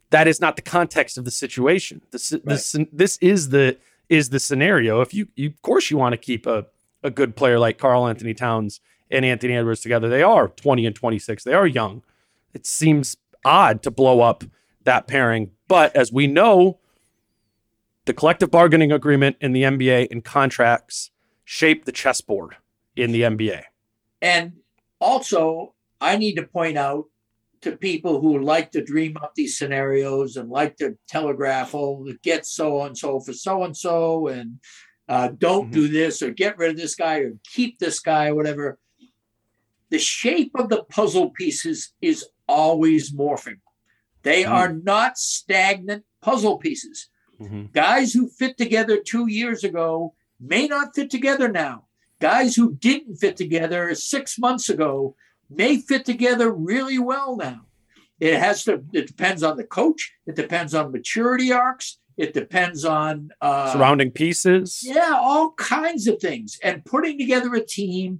[0.09, 2.01] that is not the context of the situation.
[2.11, 2.45] This right.
[2.45, 3.77] this this is the
[4.09, 5.01] is the scenario.
[5.01, 6.65] If you, you of course you want to keep a
[7.03, 10.09] a good player like Karl Anthony Towns and Anthony Edwards together.
[10.09, 11.43] They are 20 and 26.
[11.43, 12.03] They are young.
[12.53, 14.43] It seems odd to blow up
[14.83, 15.51] that pairing.
[15.69, 16.79] But as we know,
[18.05, 21.11] the collective bargaining agreement in the NBA and contracts
[21.45, 22.57] shape the chessboard
[22.95, 23.63] in the NBA.
[24.21, 24.53] And
[24.99, 27.05] also, I need to point out
[27.61, 32.47] to people who like to dream up these scenarios and like to telegraph, oh, get
[32.47, 34.59] so and so for so and so, and
[35.07, 35.73] uh, don't mm-hmm.
[35.73, 38.79] do this or get rid of this guy or keep this guy or whatever.
[39.91, 43.59] The shape of the puzzle pieces is always morphing.
[44.23, 44.53] They mm-hmm.
[44.53, 47.09] are not stagnant puzzle pieces.
[47.39, 47.65] Mm-hmm.
[47.73, 51.85] Guys who fit together two years ago may not fit together now.
[52.19, 55.15] Guys who didn't fit together six months ago
[55.49, 57.61] may fit together really well now.
[58.19, 62.83] It has to, it depends on the coach, it depends on maturity arcs, it depends
[62.83, 64.81] on uh, surrounding pieces.
[64.83, 66.59] Yeah, all kinds of things.
[66.61, 68.19] And putting together a team,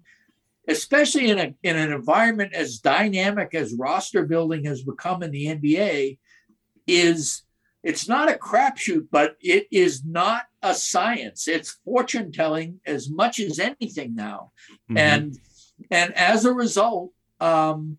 [0.69, 5.47] especially in a in an environment as dynamic as roster building has become in the
[5.47, 6.17] NBA,
[6.87, 7.43] is
[7.83, 11.47] it's not a crapshoot, but it is not a science.
[11.47, 14.51] It's fortune telling as much as anything now,
[14.89, 14.97] mm-hmm.
[14.97, 15.39] and
[15.89, 17.97] and as a result, um,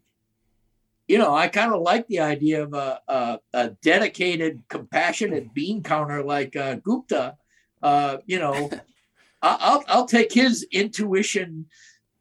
[1.09, 5.83] you know, I kind of like the idea of a, a, a, dedicated, compassionate bean
[5.83, 7.37] counter like uh, Gupta.
[7.83, 8.71] Uh, you know,
[9.43, 11.67] I'll I'll take his intuition,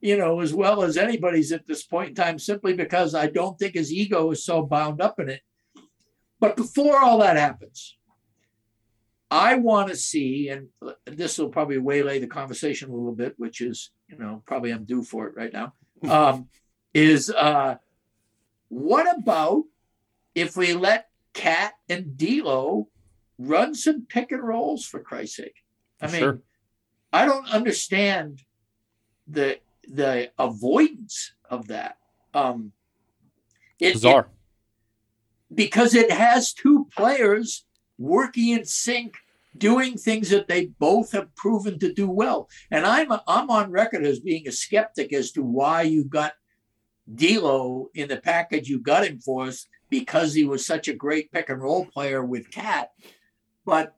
[0.00, 3.58] you know, as well as anybody's at this point in time, simply because I don't
[3.58, 5.42] think his ego is so bound up in it.
[6.38, 7.96] But before all that happens,
[9.30, 10.68] I want to see, and
[11.04, 14.84] this will probably waylay the conversation a little bit, which is, you know, probably I'm
[14.84, 15.74] due for it right now.
[16.08, 16.48] Um,
[16.94, 17.76] is uh,
[18.68, 19.64] what about
[20.34, 22.88] if we let KAT and D'Lo
[23.38, 25.56] run some pick and rolls for Christ's sake?
[26.00, 26.40] I mean, sure.
[27.12, 28.40] I don't understand
[29.28, 29.58] the
[29.90, 31.96] the avoidance of that.
[32.32, 32.72] Um,
[33.78, 34.20] it, Bizarre.
[34.20, 37.64] It, because it has two players
[37.98, 39.16] working in sync,
[39.56, 42.48] doing things that they both have proven to do well.
[42.70, 46.34] And I'm I'm on record as being a skeptic as to why you got
[47.12, 51.32] D'Lo in the package you got him for us because he was such a great
[51.32, 52.92] pick and roll player with KAT.
[53.64, 53.96] But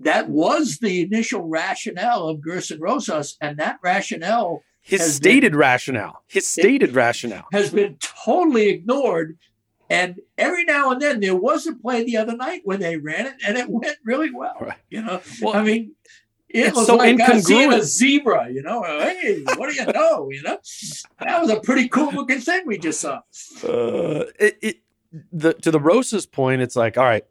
[0.00, 6.22] that was the initial rationale of Gersson Rosas, and that rationale his stated been, rationale,
[6.26, 9.38] his stated rationale has been totally ignored.
[9.90, 13.26] And every now and then there was a play the other night when they ran
[13.26, 14.56] it, and it went really well.
[14.60, 14.78] Right.
[14.90, 15.94] You know, well, I mean,
[16.48, 17.44] it was so like incongruent.
[17.44, 18.82] seeing a zebra, you know.
[18.82, 20.30] Hey, what do you know?
[20.30, 20.58] You know,
[21.20, 23.20] that was a pretty cool looking thing we just saw.
[23.62, 24.76] Uh, it, it
[25.32, 27.24] the to the Rosas point, it's like, all right,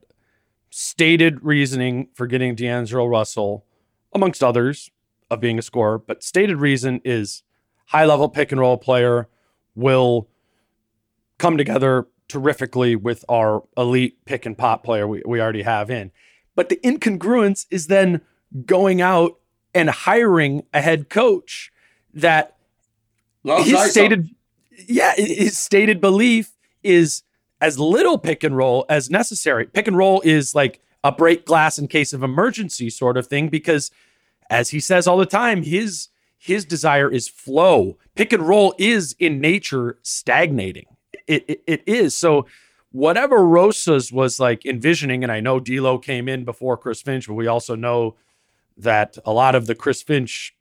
[0.70, 3.66] stated reasoning for getting D'Angelo Russell,
[4.14, 4.92] amongst others,
[5.30, 7.44] of being a scorer, but stated reason is
[7.88, 9.28] high level pick and roll player
[9.76, 10.30] will
[11.38, 16.12] come together terrifically with our elite pick and pop player we, we already have in.
[16.56, 18.22] But the incongruence is then
[18.66, 19.40] going out
[19.74, 21.72] and hiring a head coach
[22.14, 22.56] that
[23.44, 24.30] his stated
[24.88, 26.52] yeah his stated belief
[26.84, 27.24] is
[27.62, 31.78] as little pick and roll as necessary pick and roll is like a break glass
[31.78, 33.92] in case of emergency sort of thing because
[34.50, 36.08] as he says all the time his
[36.38, 40.86] his desire is flow pick and roll is in nature stagnating
[41.28, 42.46] it, it, it is so
[42.92, 47.36] whatever Rosas was like envisioning, and I know D'Lo came in before Chris Finch, but
[47.36, 48.16] we also know
[48.78, 50.56] that a lot of the Chris Finch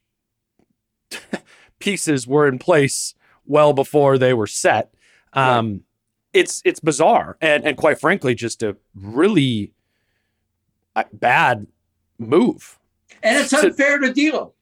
[1.78, 3.14] pieces were in place
[3.44, 4.94] well before they were set.
[5.32, 5.80] Um, right.
[6.32, 9.72] It's it's bizarre and and quite frankly, just a really
[10.94, 11.66] uh, bad
[12.18, 12.78] move.
[13.22, 14.52] And it's unfair to, to D'Lo.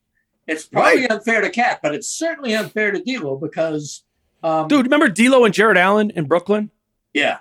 [0.47, 1.11] It's probably right.
[1.11, 4.05] unfair to KAT, but it's certainly unfair to D'Lo because.
[4.43, 6.71] Um, Dude, remember D'Lo and Jarrett Allen in Brooklyn?
[7.15, 7.39] Yeah,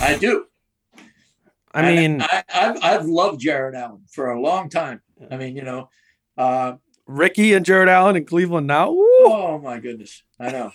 [0.00, 0.46] I do.
[1.74, 5.02] I mean, I, have I've loved Jarrett Allen for a long time.
[5.30, 5.90] I mean, you know,
[6.38, 6.76] uh,
[7.06, 8.92] Ricky and Jarrett Allen in Cleveland now.
[8.92, 9.04] Woo!
[9.26, 10.72] Oh my goodness, I know.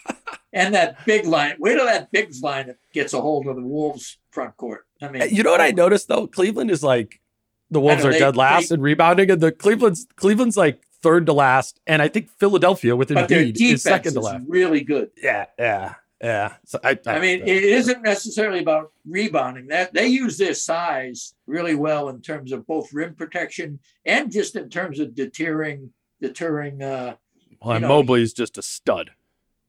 [0.53, 1.55] and that big line.
[1.57, 4.85] Wait till that big line gets a hold of the Wolves front court.
[5.01, 6.27] I mean, you know what I noticed though?
[6.27, 7.19] Cleveland is like
[7.71, 10.81] the Wolves know, are they, dead last they, in rebounding, and the Cleveland's Cleveland's like
[11.01, 14.45] third to last, and I think Philadelphia with Embiid is second to last.
[14.47, 15.11] Really good.
[15.21, 16.53] Yeah, yeah, yeah.
[16.65, 19.67] So I, I, I mean, uh, it isn't necessarily about rebounding.
[19.67, 24.55] That they use their size really well in terms of both rim protection and just
[24.55, 25.91] in terms of deterring
[26.21, 26.81] deterring.
[26.81, 27.15] Uh,
[27.61, 29.11] well, and Mobley's just a stud.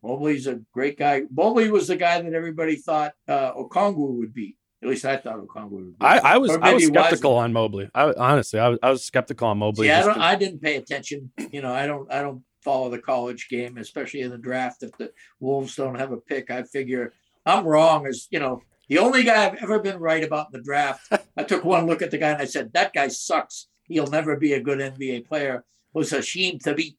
[0.02, 1.22] Mobley's a great guy.
[1.32, 4.56] Mobley was the guy that everybody thought uh, Okongwu would beat.
[4.82, 5.94] At least I thought Okongwu would.
[6.00, 7.88] I, I was I was skeptical on Mobley.
[7.94, 9.86] I honestly I was, I was skeptical on Mobley.
[9.86, 11.30] Yeah, I, I didn't pay attention.
[11.52, 14.82] You know, I don't I don't follow the college game, especially in the draft.
[14.82, 17.12] If the Wolves don't have a pick, I figure
[17.46, 18.06] I'm wrong.
[18.06, 21.12] As you know, the only guy I've ever been right about in the draft.
[21.36, 23.68] I took one look at the guy and I said, "That guy sucks.
[23.84, 25.64] He'll never be a good NBA player."
[25.94, 26.96] Was Hasheem Thabeet.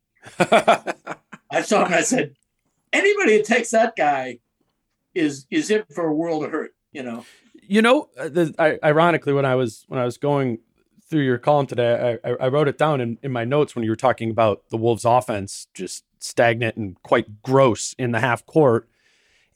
[1.51, 2.35] I saw him and I said,
[2.93, 4.39] anybody that takes that guy
[5.13, 6.71] is is in for a world of hurt.
[6.93, 7.25] You know.
[7.67, 10.59] You know, uh, the, I, ironically, when I was when I was going
[11.09, 13.91] through your column today, I, I wrote it down in, in my notes when you
[13.91, 18.89] were talking about the Wolves' offense just stagnant and quite gross in the half court,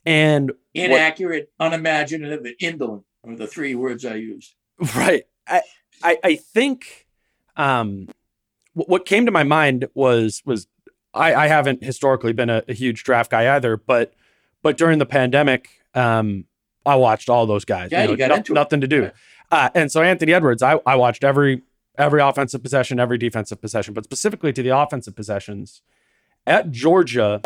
[0.05, 4.55] and inaccurate, what, unimaginative, and indolent are the three words I used.
[4.95, 5.23] Right.
[5.47, 5.61] I
[6.03, 7.07] I, I think
[7.55, 8.09] um,
[8.73, 10.67] what came to my mind was was
[11.13, 14.13] I, I haven't historically been a, a, huge draft guy either, but
[14.61, 16.45] but during the pandemic, um,
[16.87, 17.91] I watched all those guys.
[17.91, 19.03] Yeah, you, know, you got no, into nothing to do.
[19.03, 19.13] Right.
[19.51, 21.61] Uh, and so Anthony Edwards, I, I watched every
[21.97, 25.81] every offensive possession, every defensive possession, but specifically to the offensive possessions
[26.45, 27.41] at Georgia,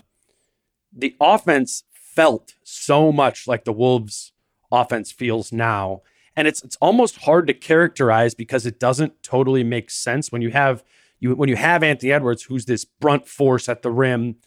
[0.93, 4.33] the offense felt so much like the Wolves
[4.71, 6.01] offense feels now.
[6.35, 10.51] And it's it's almost hard to characterize because it doesn't totally make sense when you
[10.51, 10.83] have
[11.19, 14.37] you when you have Anthony Edwards, who's this brunt force at the rim,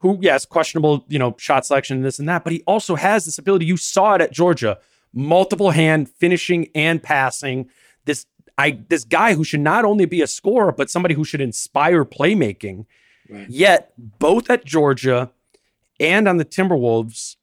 [0.00, 3.38] who yes, questionable, you know, shot selection, this and that, but he also has this
[3.38, 3.66] ability.
[3.66, 4.78] You saw it at Georgia,
[5.12, 7.68] multiple hand finishing and passing.
[8.04, 8.26] This
[8.56, 12.04] I this guy who should not only be a scorer, but somebody who should inspire
[12.04, 12.86] playmaking.
[13.28, 13.48] Right.
[13.48, 15.30] Yet both at Georgia
[16.00, 17.36] and on the Timberwolves,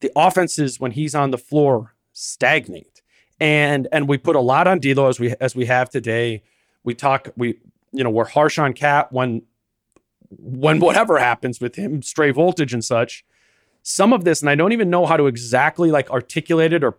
[0.00, 3.02] the offenses when he's on the floor stagnate.
[3.40, 6.42] And and we put a lot on D'Lo as we as we have today.
[6.84, 7.58] We talk we
[7.92, 9.42] you know, we're harsh on KAT when
[10.30, 13.24] when whatever happens with him, stray voltage and such.
[13.82, 16.98] Some of this, and I don't even know how to exactly like articulate it or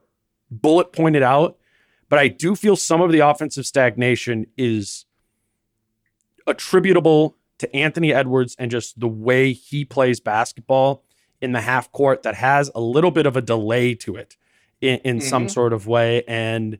[0.50, 1.58] bullet point it out,
[2.08, 5.06] but I do feel some of the offensive stagnation is
[6.48, 11.04] attributable to Anthony Edwards and just the way he plays basketball
[11.42, 14.36] in the half court that has a little bit of a delay to it
[14.82, 15.28] in, in mm-hmm.
[15.28, 16.24] some sort of way.
[16.28, 16.80] And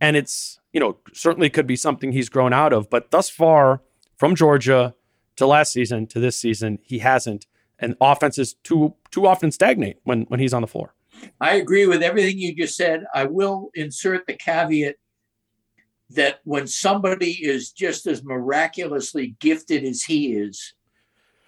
[0.00, 2.90] and it's you know, certainly could be something he's grown out of.
[2.90, 3.82] But thus far,
[4.16, 4.94] from Georgia
[5.40, 7.46] to last season to this season, he hasn't.
[7.78, 10.94] And offenses too too often stagnate when when he's on the floor.
[11.40, 13.04] I agree with everything you just said.
[13.14, 14.96] I will insert the caveat
[16.10, 20.74] that when somebody is just as miraculously gifted as he is,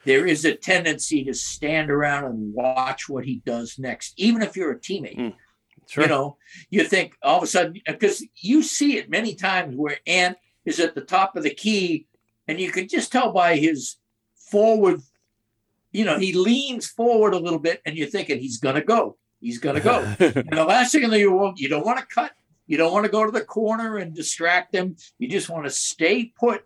[0.05, 4.57] there is a tendency to stand around and watch what he does next, even if
[4.57, 5.18] you're a teammate.
[5.18, 5.34] Mm.
[5.86, 6.05] Sure.
[6.05, 6.36] You know,
[6.70, 10.80] you think all of a sudden, because you see it many times where Ant is
[10.80, 12.07] at the top of the key,
[12.49, 13.97] and you can just tell by his
[14.34, 15.01] forward,
[15.93, 19.16] you know, he leans forward a little bit, and you're thinking he's going to go.
[19.40, 20.01] He's going to go.
[20.20, 22.32] and the last thing in the world, you don't want to cut.
[22.66, 24.97] You don't want to go to the corner and distract him.
[25.18, 26.64] You just want to stay put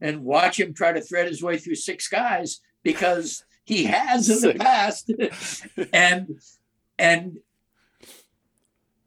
[0.00, 4.48] and watch him try to thread his way through six guys because he has in
[4.48, 5.10] the past.
[5.92, 6.40] and
[6.98, 7.38] and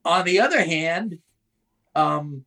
[0.04, 1.20] on the other hand,
[1.96, 2.46] um,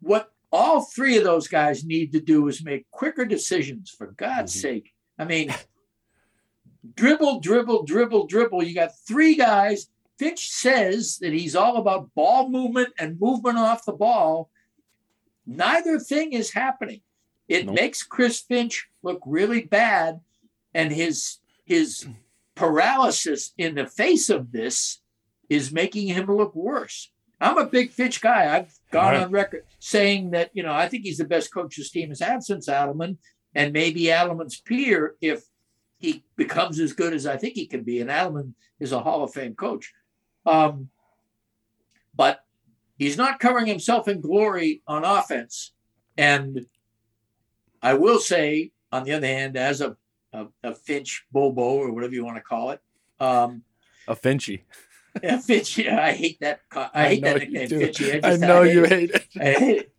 [0.00, 4.52] what all three of those guys need to do is make quicker decisions, for God's
[4.52, 4.60] mm-hmm.
[4.60, 4.92] sake.
[5.18, 5.54] I mean,
[6.96, 8.62] dribble, dribble, dribble, dribble.
[8.62, 9.88] You got three guys.
[10.18, 14.50] Finch says that he's all about ball movement and movement off the ball.
[15.46, 17.00] Neither thing is happening.
[17.48, 17.74] It nope.
[17.74, 20.20] makes Chris Finch look really bad,
[20.74, 22.06] and his his
[22.54, 25.00] paralysis in the face of this
[25.48, 27.10] is making him look worse.
[27.40, 28.54] I'm a big Finch guy.
[28.54, 29.22] I've gone right.
[29.22, 32.20] on record saying that, you know, I think he's the best coach this team has
[32.20, 33.16] had since Adelman
[33.54, 35.44] and maybe Adelman's peer if
[35.98, 38.00] he becomes as good as I think he can be.
[38.00, 39.92] And Adelman is a Hall of Fame coach.
[40.44, 40.90] Um,
[42.14, 42.40] but
[42.98, 45.72] he's not covering himself in glory on offense.
[46.18, 46.66] And
[47.82, 49.96] I will say, on the other hand, as a,
[50.32, 52.80] a, a Finch Bobo or whatever you want to call it,
[53.18, 53.62] um,
[54.08, 54.62] a Finchy.
[55.22, 55.92] Yeah, Finchy.
[55.92, 56.60] I hate that.
[56.72, 58.16] I, I hate that nickname, Finchy.
[58.16, 59.26] I, just, I know I you hate it.
[59.40, 59.92] I hate it.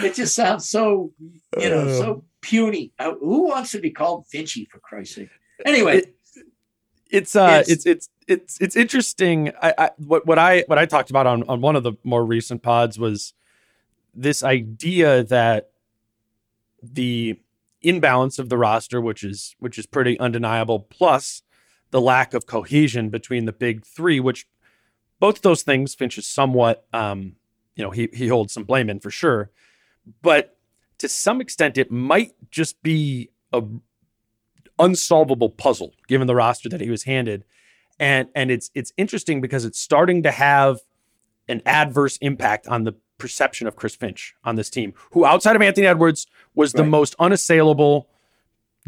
[0.00, 1.12] It just sounds so,
[1.58, 2.92] you know, so puny.
[2.98, 5.30] Uh, who wants to be called Finchy for Christ's sake?
[5.64, 6.16] Anyway, it,
[7.10, 9.52] it's uh, it's, it's it's it's it's interesting.
[9.60, 12.24] I, I what what I what I talked about on on one of the more
[12.24, 13.34] recent pods was
[14.14, 15.70] this idea that
[16.82, 17.40] the
[17.82, 21.42] imbalance of the roster, which is which is pretty undeniable, plus
[21.90, 24.46] the lack of cohesion between the big three, which
[25.20, 27.36] both of those things Finch is somewhat um,
[27.78, 29.50] you know, he he holds some blame in for sure.
[30.20, 30.56] But
[30.98, 33.62] to some extent, it might just be a
[34.80, 37.44] unsolvable puzzle given the roster that he was handed.
[38.00, 40.80] And and it's it's interesting because it's starting to have
[41.48, 45.62] an adverse impact on the perception of Chris Finch on this team, who outside of
[45.62, 46.82] Anthony Edwards was right.
[46.82, 48.08] the most unassailable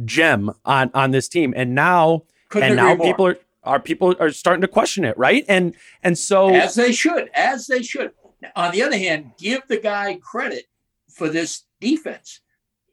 [0.04, 1.54] gem on on this team.
[1.56, 3.06] And now Couldn't and now more.
[3.06, 5.44] people are are people are starting to question it, right?
[5.48, 8.12] And and so as they should, as they should.
[8.56, 10.64] On the other hand, give the guy credit
[11.10, 12.40] for this defense.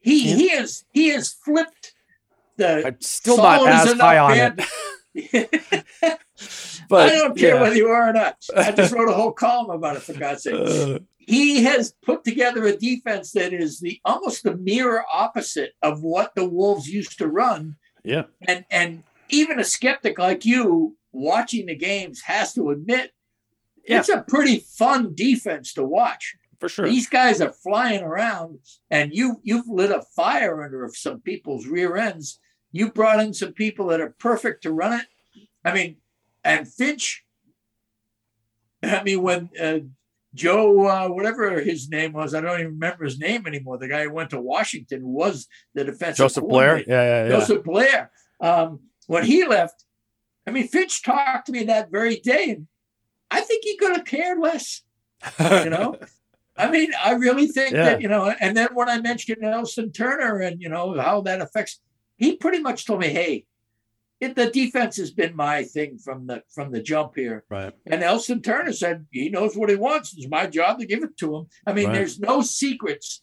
[0.00, 0.36] He yeah.
[0.36, 1.94] he has he has flipped
[2.56, 4.56] the I'm still not as high on it.
[6.88, 7.62] but I don't care yeah.
[7.62, 8.36] whether you are or not.
[8.56, 10.54] I just wrote a whole column about it for God's sake.
[10.54, 16.02] Uh, he has put together a defense that is the almost the mirror opposite of
[16.02, 17.76] what the Wolves used to run.
[18.04, 18.24] Yeah.
[18.46, 23.12] And and even a skeptic like you watching the games has to admit
[23.86, 23.98] yeah.
[23.98, 26.88] it's a pretty fun defense to watch for sure.
[26.88, 28.58] These guys are flying around,
[28.90, 32.40] and you you've lit a fire under some people's rear ends.
[32.72, 35.06] You brought in some people that are perfect to run it.
[35.64, 35.96] I mean,
[36.44, 37.24] and Finch.
[38.82, 39.80] I mean, when uh,
[40.34, 43.78] Joe, uh, whatever his name was, I don't even remember his name anymore.
[43.78, 46.78] The guy who went to Washington was the defensive Joseph Blair.
[46.78, 47.28] Yeah, yeah, yeah.
[47.28, 48.10] Joseph Blair.
[48.40, 49.84] Um, when he left,
[50.46, 52.68] I mean, Finch talked to me that very day, and
[53.30, 54.82] I think he could have cared less.
[55.40, 55.98] You know,
[56.58, 57.84] I mean, I really think yeah.
[57.84, 61.40] that, you know, and then when I mentioned Elston Turner and, you know, how that
[61.40, 61.80] affects,
[62.16, 63.46] he pretty much told me, hey,
[64.20, 67.44] it, the defense has been my thing from the from the jump here.
[67.48, 67.72] Right.
[67.86, 70.12] And Elston Turner said he knows what he wants.
[70.16, 71.46] It's my job to give it to him.
[71.64, 71.94] I mean, right.
[71.94, 73.22] there's no secrets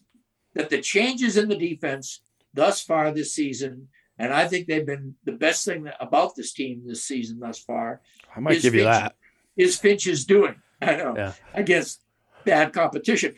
[0.54, 2.22] that the changes in the defense
[2.54, 6.82] thus far this season, and I think they've been the best thing about this team
[6.86, 8.00] this season thus far.
[8.34, 9.16] I might give Finch, you that.
[9.56, 10.56] Is Finch is doing.
[10.80, 11.14] I know.
[11.16, 11.32] Yeah.
[11.54, 11.98] I guess
[12.44, 13.34] bad competition.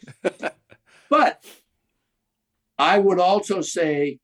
[1.10, 1.44] but
[2.78, 4.20] I would also say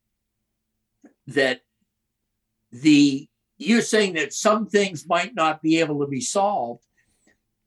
[1.27, 1.61] that
[2.71, 3.27] the
[3.57, 6.83] you're saying that some things might not be able to be solved.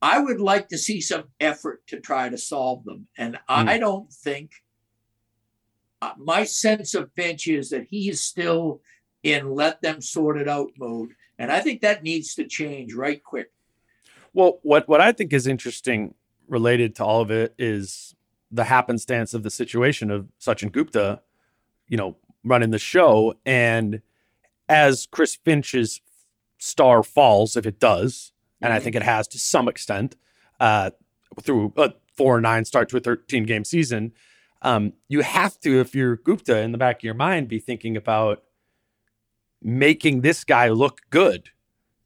[0.01, 3.09] I would like to see some effort to try to solve them.
[3.17, 3.39] And mm.
[3.49, 4.53] I don't think
[6.01, 8.81] Uh, my sense of Finch is that he's still
[9.23, 11.11] in let them sort it out mode.
[11.39, 13.51] And I think that needs to change right quick.
[14.33, 16.15] Well, what, what I think is interesting
[16.49, 18.15] related to all of it is
[18.51, 21.21] the happenstance of the situation of Sachin Gupta,
[21.89, 23.35] you know, running the show.
[23.45, 24.03] And
[24.69, 26.01] as Chris Finch's
[26.59, 28.85] star falls, if it does, and I mm-hmm.
[28.85, 30.17] think it has to some extent,
[30.61, 30.91] uh,
[31.43, 34.13] through a four or nine start to a 13 game season,
[34.63, 37.97] um, you have to, if you're Gupta in the back of your mind, be thinking
[37.97, 38.43] about
[39.63, 41.51] making this guy look good.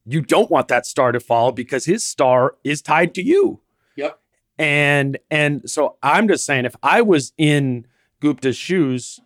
[0.05, 3.61] You don't want that star to fall because his star is tied to you.
[3.97, 4.19] Yep.
[4.59, 7.87] And and so I'm just saying, if I was in
[8.20, 9.20] Gupta's shoes,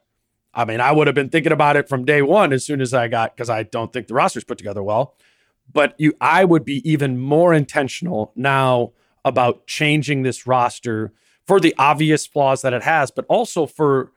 [0.55, 2.95] I mean, I would have been thinking about it from day one as soon as
[2.95, 5.17] I got because I don't think the roster's put together well.
[5.73, 8.93] But you, I would be even more intentional now
[9.25, 11.13] about changing this roster
[11.47, 14.13] for the obvious flaws that it has, but also for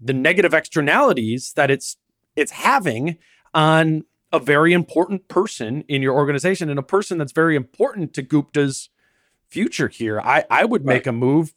[0.00, 1.96] the negative externalities that it's
[2.36, 3.18] it's having
[3.54, 8.22] on a very important person in your organization and a person that's very important to
[8.22, 8.88] Gupta's
[9.48, 10.20] future here.
[10.20, 11.08] I, I would make right.
[11.08, 11.52] a move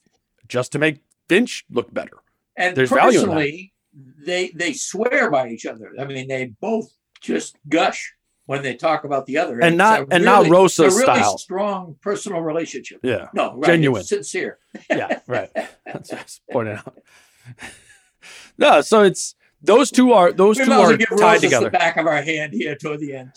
[0.48, 2.18] just to make Finch look better.
[2.58, 5.92] And There's personally, they they swear by each other.
[6.00, 6.92] I mean, they both
[7.22, 8.14] just gush
[8.46, 9.60] when they talk about the other.
[9.62, 11.38] And not and really, not Rosa really style.
[11.38, 13.00] Strong personal relationship.
[13.04, 13.30] Yeah.
[13.34, 14.60] No, right, genuine, sincere.
[14.90, 15.50] yeah, right.
[15.86, 16.98] That's just pointing out.
[18.58, 21.66] no, so it's those two are those we two are tied together.
[21.66, 23.32] The back of our hand here toward the end.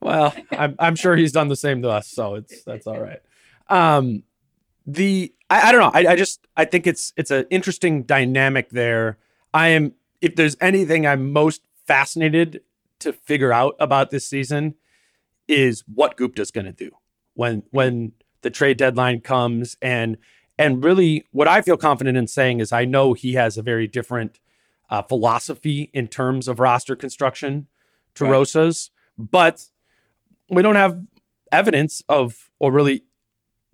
[0.00, 3.20] well, I'm I'm sure he's done the same to us, so it's that's all right.
[3.68, 4.22] Um,
[4.86, 5.90] the I, I don't know.
[5.92, 9.18] I, I just I think it's it's an interesting dynamic there.
[9.52, 12.62] I am if there's anything I'm most fascinated
[13.00, 14.74] to figure out about this season
[15.48, 16.90] is what Gupta's going to do
[17.34, 18.12] when when
[18.42, 20.16] the trade deadline comes and
[20.58, 23.86] and really what I feel confident in saying is I know he has a very
[23.86, 24.40] different
[24.90, 27.66] uh, philosophy in terms of roster construction
[28.14, 28.30] to right.
[28.30, 29.64] Rosa's, but
[30.50, 31.00] we don't have
[31.50, 33.04] evidence of or really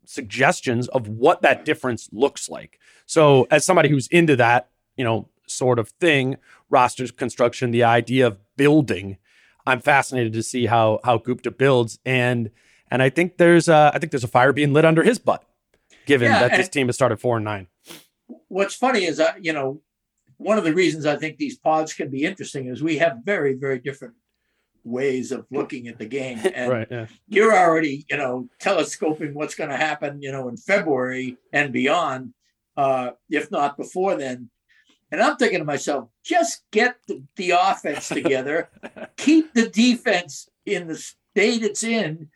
[0.06, 2.78] suggestions of what that difference looks like.
[3.06, 6.36] So, as somebody who's into that, you know, sort of thing,
[6.68, 9.18] roster construction, the idea of building,
[9.66, 12.50] I'm fascinated to see how how Gupta builds, and
[12.90, 15.44] and I think there's a, I think there's a fire being lit under his butt,
[16.06, 17.68] given yeah, that this team has started four and nine.
[18.48, 19.82] What's funny is, uh, you know,
[20.36, 23.54] one of the reasons I think these pods can be interesting is we have very
[23.54, 24.14] very different
[24.82, 27.06] ways of looking at the game and right, yeah.
[27.28, 32.32] you're already you know telescoping what's going to happen you know in february and beyond
[32.78, 34.48] uh if not before then
[35.10, 38.70] and i'm thinking to myself just get the, the offense together
[39.16, 42.28] keep the defense in the state it's in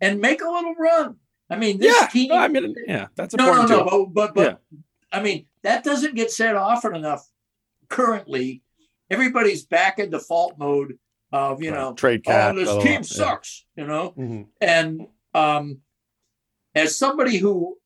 [0.00, 1.16] and make a little run
[1.48, 4.10] i mean this yeah, team no, i mean yeah that's no no no too.
[4.12, 4.78] but but, but yeah.
[5.12, 7.26] i mean that doesn't get said often enough
[7.88, 8.62] currently
[9.10, 10.98] everybody's back in default mode
[11.32, 11.78] of you right.
[11.78, 12.54] know trade cap.
[12.54, 13.82] Oh, this team sucks, yeah.
[13.82, 14.14] you know.
[14.16, 14.42] Mm-hmm.
[14.60, 15.78] And um,
[16.74, 17.76] as somebody who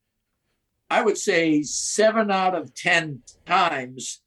[0.90, 4.20] I would say seven out of ten times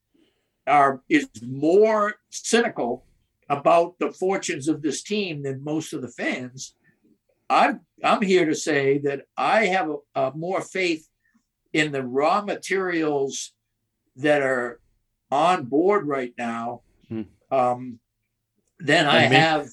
[0.67, 3.05] are is more cynical
[3.49, 6.75] about the fortunes of this team than most of the fans.
[7.49, 11.07] I'm I'm here to say that I have a, a more faith
[11.73, 13.53] in the raw materials
[14.17, 14.79] that are
[15.31, 17.23] on board right now hmm.
[17.51, 17.99] um,
[18.79, 19.67] then I have.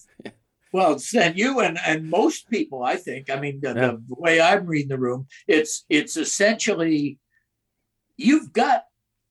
[0.72, 3.30] Well, then you and, and most people, I think.
[3.30, 3.92] I mean, the, yeah.
[3.92, 7.18] the, way I'm reading the room, it's it's essentially
[8.16, 8.82] you've got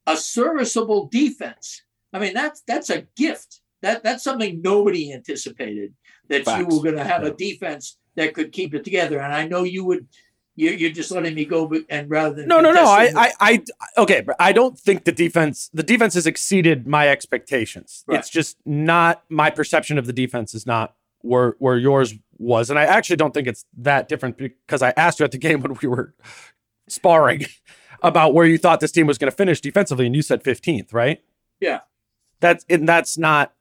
[0.08, 1.82] a serviceable defense.
[2.12, 3.62] I mean, that's that's a gift.
[3.82, 5.94] That that's something nobody anticipated
[6.30, 6.60] that Facts.
[6.60, 7.30] you were going to have yeah.
[7.30, 9.20] a defense that could keep it together.
[9.20, 10.08] And I know you would
[10.56, 12.86] you're, you're just letting me go, and rather than no, no, no.
[12.86, 13.64] I, I, I,
[13.98, 18.04] okay, but I don't think the defense, the defense has exceeded my expectations.
[18.08, 18.20] Right.
[18.20, 22.78] It's just not my perception of the defense is not where where yours was, and
[22.78, 25.76] I actually don't think it's that different because I asked you at the game when
[25.82, 26.14] we were
[26.88, 27.46] sparring
[28.04, 30.94] about where you thought this team was going to finish defensively, and you said 15th,
[30.94, 31.24] right?
[31.60, 31.80] Yeah.
[32.40, 33.54] That's and that's not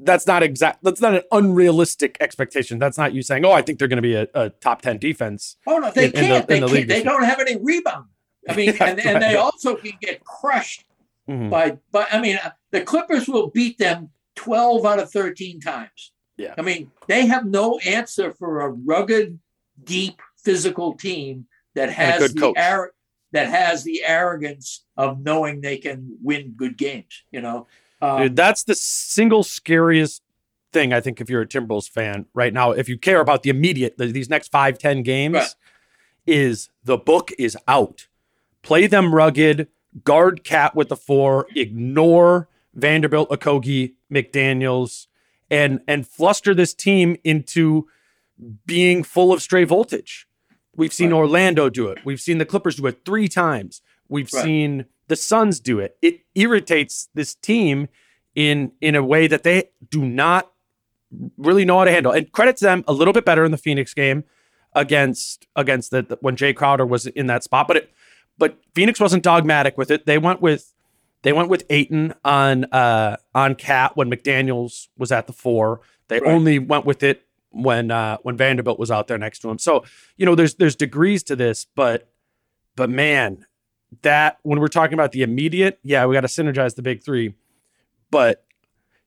[0.00, 0.82] that's not exact.
[0.84, 2.78] That's not an unrealistic expectation.
[2.78, 4.98] That's not you saying, "Oh, I think they're going to be a, a, top ten
[4.98, 6.50] defense." Oh no, they in, can't.
[6.50, 6.88] In the, they, can't.
[6.88, 8.06] they don't have any rebound.
[8.48, 10.84] I mean, yeah, and, and they also can get crushed
[11.28, 11.50] mm-hmm.
[11.50, 11.78] by.
[11.90, 16.12] But I mean, uh, the Clippers will beat them twelve out of thirteen times.
[16.36, 16.54] Yeah.
[16.56, 19.40] I mean, they have no answer for a rugged,
[19.82, 21.46] deep, physical team
[21.78, 22.92] that has the ar-
[23.32, 27.22] that has the arrogance of knowing they can win good games.
[27.30, 27.66] You know,
[28.00, 30.22] um, Dude, that's the single scariest
[30.72, 33.50] thing I think if you're a Timberwolves fan right now, if you care about the
[33.50, 35.54] immediate these next five ten games, right.
[36.26, 38.08] is the book is out.
[38.62, 39.68] Play them rugged,
[40.04, 45.06] guard KAT with the four, ignore Vanderbilt, Okogie, McDaniels,
[45.50, 47.88] and and fluster this team into
[48.66, 50.27] being full of stray voltage.
[50.78, 51.18] We've seen right.
[51.18, 51.98] Orlando do it.
[52.04, 53.82] We've seen the Clippers do it three times.
[54.08, 54.44] We've right.
[54.44, 55.98] seen the Suns do it.
[56.00, 57.88] It irritates this team
[58.36, 60.52] in in a way that they do not
[61.36, 62.12] really know how to handle.
[62.12, 64.22] And credit to them a little bit better in the Phoenix game
[64.72, 67.66] against against the, the when Jae Crowder was in that spot.
[67.66, 67.92] But it
[68.38, 70.06] but Phoenix wasn't dogmatic with it.
[70.06, 70.72] They went with
[71.22, 75.80] they went with Ayton on uh on KAT when McDaniels was at the four.
[76.06, 76.32] They right.
[76.32, 79.58] only went with it when uh when Vanderbilt was out there next to him.
[79.58, 79.84] So,
[80.16, 82.10] you know, there's there's degrees to this, but
[82.76, 83.46] but man,
[84.02, 87.34] that when we're talking about the immediate, yeah, we got to synergize the big three,
[88.10, 88.44] but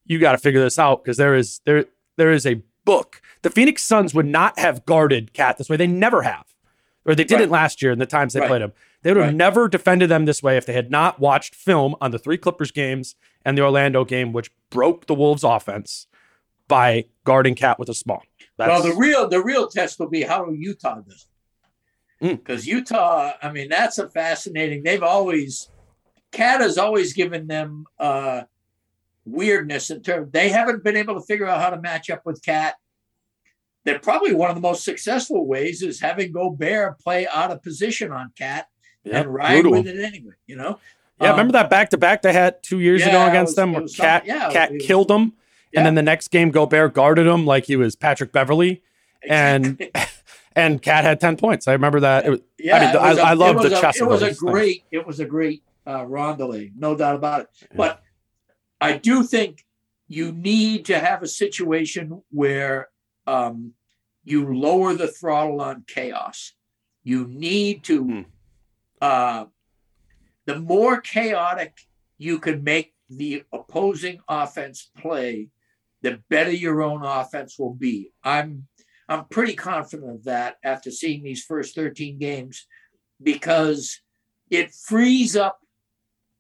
[0.06, 1.86] you got to figure this out because there is there
[2.18, 3.22] there is a book.
[3.44, 5.78] The Phoenix Suns would not have guarded KAT this way.
[5.78, 6.46] They never have,
[7.06, 7.62] or they didn't right.
[7.62, 8.50] last year in the times they right.
[8.50, 8.74] played him.
[9.04, 9.36] They would have right.
[9.36, 12.72] never defended them this way if they had not watched film on the three Clippers
[12.72, 16.08] games and the Orlando game, which broke the Wolves' offense
[16.68, 18.24] by guarding KAT with a small.
[18.68, 21.28] That's, well, the real the real test will be how Utah does
[22.22, 22.68] because mm.
[22.68, 24.84] Utah, I mean, that's a fascinating.
[24.84, 25.70] They've always,
[26.32, 28.44] KAT has always given them uh,
[29.26, 30.32] weirdness in terms.
[30.32, 32.76] They haven't been able to figure out how to match up with KAT.
[33.84, 38.12] They're probably one of the most successful ways is having Gobert play out of position
[38.12, 38.68] on KAT
[39.12, 39.72] and ride brutal.
[39.72, 40.34] with it anyway.
[40.46, 40.80] You know.
[41.20, 43.56] Yeah, um, remember that back to back they had two years yeah, ago against was,
[43.56, 45.34] them, where KAT yeah, KAT killed them,
[45.74, 48.84] And then the next game, Gobert guarded him like he was Patrick Beverley,
[49.28, 49.82] and
[50.56, 51.68] and KAT had ten points.
[51.68, 52.26] I remember that.
[52.26, 54.02] It was, Yeah, I mean, it was I, a- I love the chess.
[54.02, 57.48] It was a great, it was a great uh, no doubt about it.
[57.76, 58.02] But
[58.80, 59.66] I do think
[60.08, 62.90] you need to have a situation where
[63.28, 63.74] um,
[64.24, 66.54] you lower the throttle on chaos.
[67.04, 68.22] You need to, Hmm.
[69.02, 69.46] uh,
[70.46, 71.80] the more chaotic
[72.18, 75.48] you can make the opposing offense play,
[76.02, 78.12] the better your own offense will be.
[78.24, 78.68] I'm
[79.08, 82.66] I'm pretty confident of that after seeing these first 13 games
[83.22, 84.00] because
[84.50, 85.60] it frees up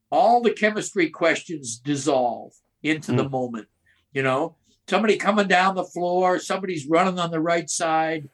[0.09, 3.67] all the chemistry questions dissolve into the moment.
[4.13, 4.55] You know,
[4.87, 8.29] somebody coming down the floor, somebody's running on the right side.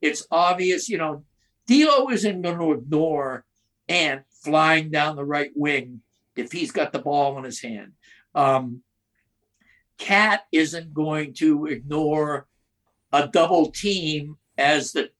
[0.00, 1.24] It's obvious, you know,
[1.66, 3.44] D'Lo isn't going to ignore
[3.88, 6.02] Ant flying down the right wing
[6.36, 7.92] if he's got the ball in his hand.
[8.34, 8.82] Um,
[10.00, 12.48] KAT isn't going to ignore
[13.12, 15.10] a double team as the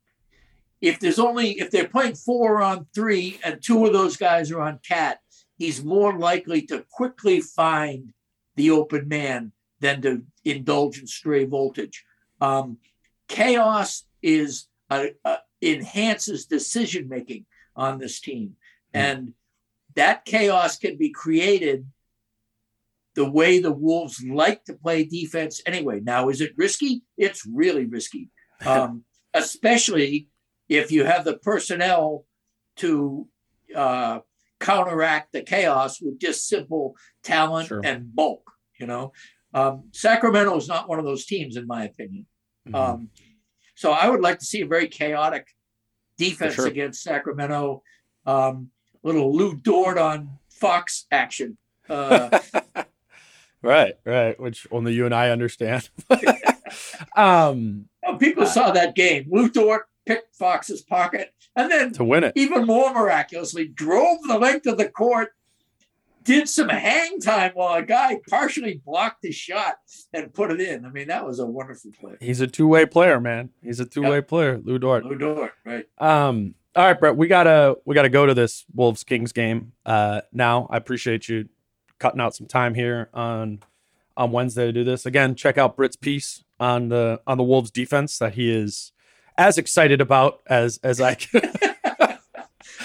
[0.80, 4.62] if there's only if they're playing four on three and two of those guys are
[4.62, 5.20] on KAT,
[5.58, 8.14] he's more likely to quickly find
[8.56, 12.04] the open man than to indulge in stray voltage.
[12.40, 12.78] Um,
[13.28, 17.44] chaos is uh, uh, enhances decision making
[17.76, 18.56] on this team,
[18.94, 19.34] and
[19.94, 21.86] that chaos can be created
[23.20, 26.00] the way the Wolves like to play defense anyway.
[26.00, 27.02] Now, is it risky?
[27.18, 28.30] It's really risky,
[28.66, 30.28] um, especially
[30.70, 32.24] if you have the personnel
[32.76, 33.28] to
[33.76, 34.20] uh,
[34.58, 37.82] counteract the chaos with just simple talent Sure.
[37.84, 38.50] and bulk.
[38.78, 39.12] You know,
[39.52, 42.24] um, Sacramento is not one of those teams, in my opinion.
[42.66, 42.74] Mhm.
[42.74, 43.10] Um,
[43.74, 45.46] so I would like to see a very chaotic
[46.16, 46.66] defense sure.
[46.66, 47.82] against Sacramento.
[48.24, 48.70] Um,
[49.02, 51.58] little Lu Dort on Fox action.
[51.86, 52.38] Uh,
[53.62, 54.38] right, right.
[54.38, 55.88] Which only you and I understand.
[57.16, 59.26] um, Well, people saw that game.
[59.30, 62.32] Lu Dort picked Fox's pocket and then, to win it.
[62.36, 65.34] even more miraculously, drove the length of the court,
[66.22, 69.76] did some hang time while a guy partially blocked his shot
[70.12, 70.84] and put it in.
[70.84, 72.16] I mean, that was a wonderful play.
[72.20, 73.50] He's a two way player, man.
[73.62, 75.04] He's a two way player, Lu Dort.
[75.04, 75.86] Lu Dort, right?
[75.98, 80.20] Um, all right, Britt, we gotta we gotta go to this Wolves Kings game uh
[80.32, 80.68] now.
[80.70, 81.48] I appreciate you
[82.00, 83.60] cutting out some time here on
[84.16, 85.06] on Wednesday to do this.
[85.06, 88.90] Again, check out Britt's piece on the on the Wolves defense that he is
[89.38, 91.42] as excited about as as I can.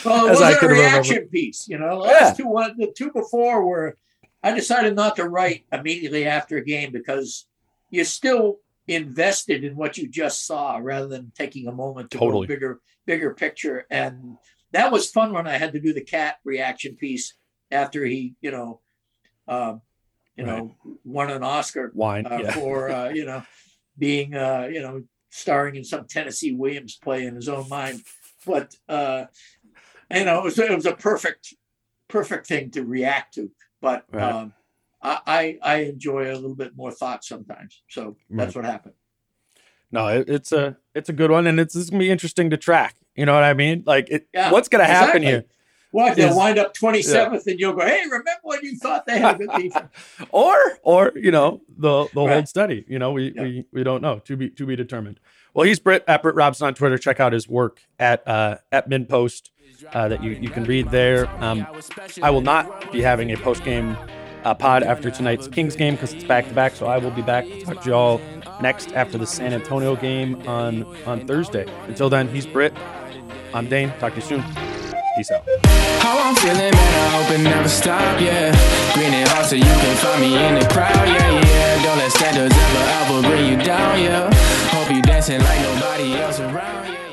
[0.06, 1.02] Well, it As was a could remember.
[1.02, 1.68] reaction piece.
[1.68, 3.98] You know, the last two one, the two before were.
[4.44, 7.48] I decided not to write immediately after a game because
[7.90, 12.46] you're still invested in what you just saw rather than taking a moment to Totally.
[12.46, 13.88] go bigger, bigger picture.
[13.90, 14.38] And
[14.72, 17.34] that was fun when I had to do the KAT reaction piece
[17.72, 18.82] after he, you know,
[19.48, 19.82] um,
[20.36, 22.26] you know, won an Oscar Wine.
[22.26, 22.52] uh, yeah.
[22.52, 23.44] for uh, you know
[23.98, 28.02] being uh, you know starring in some Tennessee Williams play in his own mind.
[28.46, 29.26] But uh,
[30.14, 31.54] you know, it was it was a perfect
[32.08, 33.52] perfect thing to react to.
[33.82, 34.24] But Right.
[34.24, 34.54] um,
[35.02, 37.82] I, I I enjoy a little bit more thought sometimes.
[37.90, 38.96] So that's what happened.
[39.92, 42.58] No, it, it's a it's a good one, and it's, it's gonna be interesting to
[42.58, 42.96] track.
[43.16, 43.84] You know what I mean?
[43.86, 45.26] Like, it, Yeah, what's gonna happen exactly.
[45.28, 45.46] here?
[45.96, 49.36] Well, they'll wind up 27th and you'll go, hey, remember when you thought they had
[49.42, 49.88] a good defense?
[50.32, 52.48] or or you know the the hold Right.
[52.48, 52.84] steady.
[52.88, 53.42] You know we, Yeah.
[53.44, 55.20] we we don't know to be to be determined.
[55.54, 56.98] Well, he's Britt at Britt Robson on Twitter.
[56.98, 59.52] Check out his work at uh, at MinnPost
[59.94, 61.30] uh, that you you can read there.
[61.42, 61.66] Um,
[62.22, 63.96] I will not be having a post game
[64.44, 66.76] uh, pod after tonight's Kings game because it's back to back.
[66.76, 68.22] So I will be back to talk to y'all
[68.62, 71.66] next after the San Antonio game on on Thursday.
[71.88, 72.74] Until then, he's Britt.
[73.54, 73.94] I'm Dane.
[74.00, 74.75] Talk to you soon.
[75.16, 75.44] Peace out.
[76.04, 78.52] How I'm feeling, man, I hope it never stop, yeah.
[78.94, 81.84] Green and hot so you can find me in the crowd, yeah, yeah.
[81.84, 84.30] Don't let standards ever, ever bring you down, yeah.
[84.72, 87.05] Hope you dancing like nobody else around.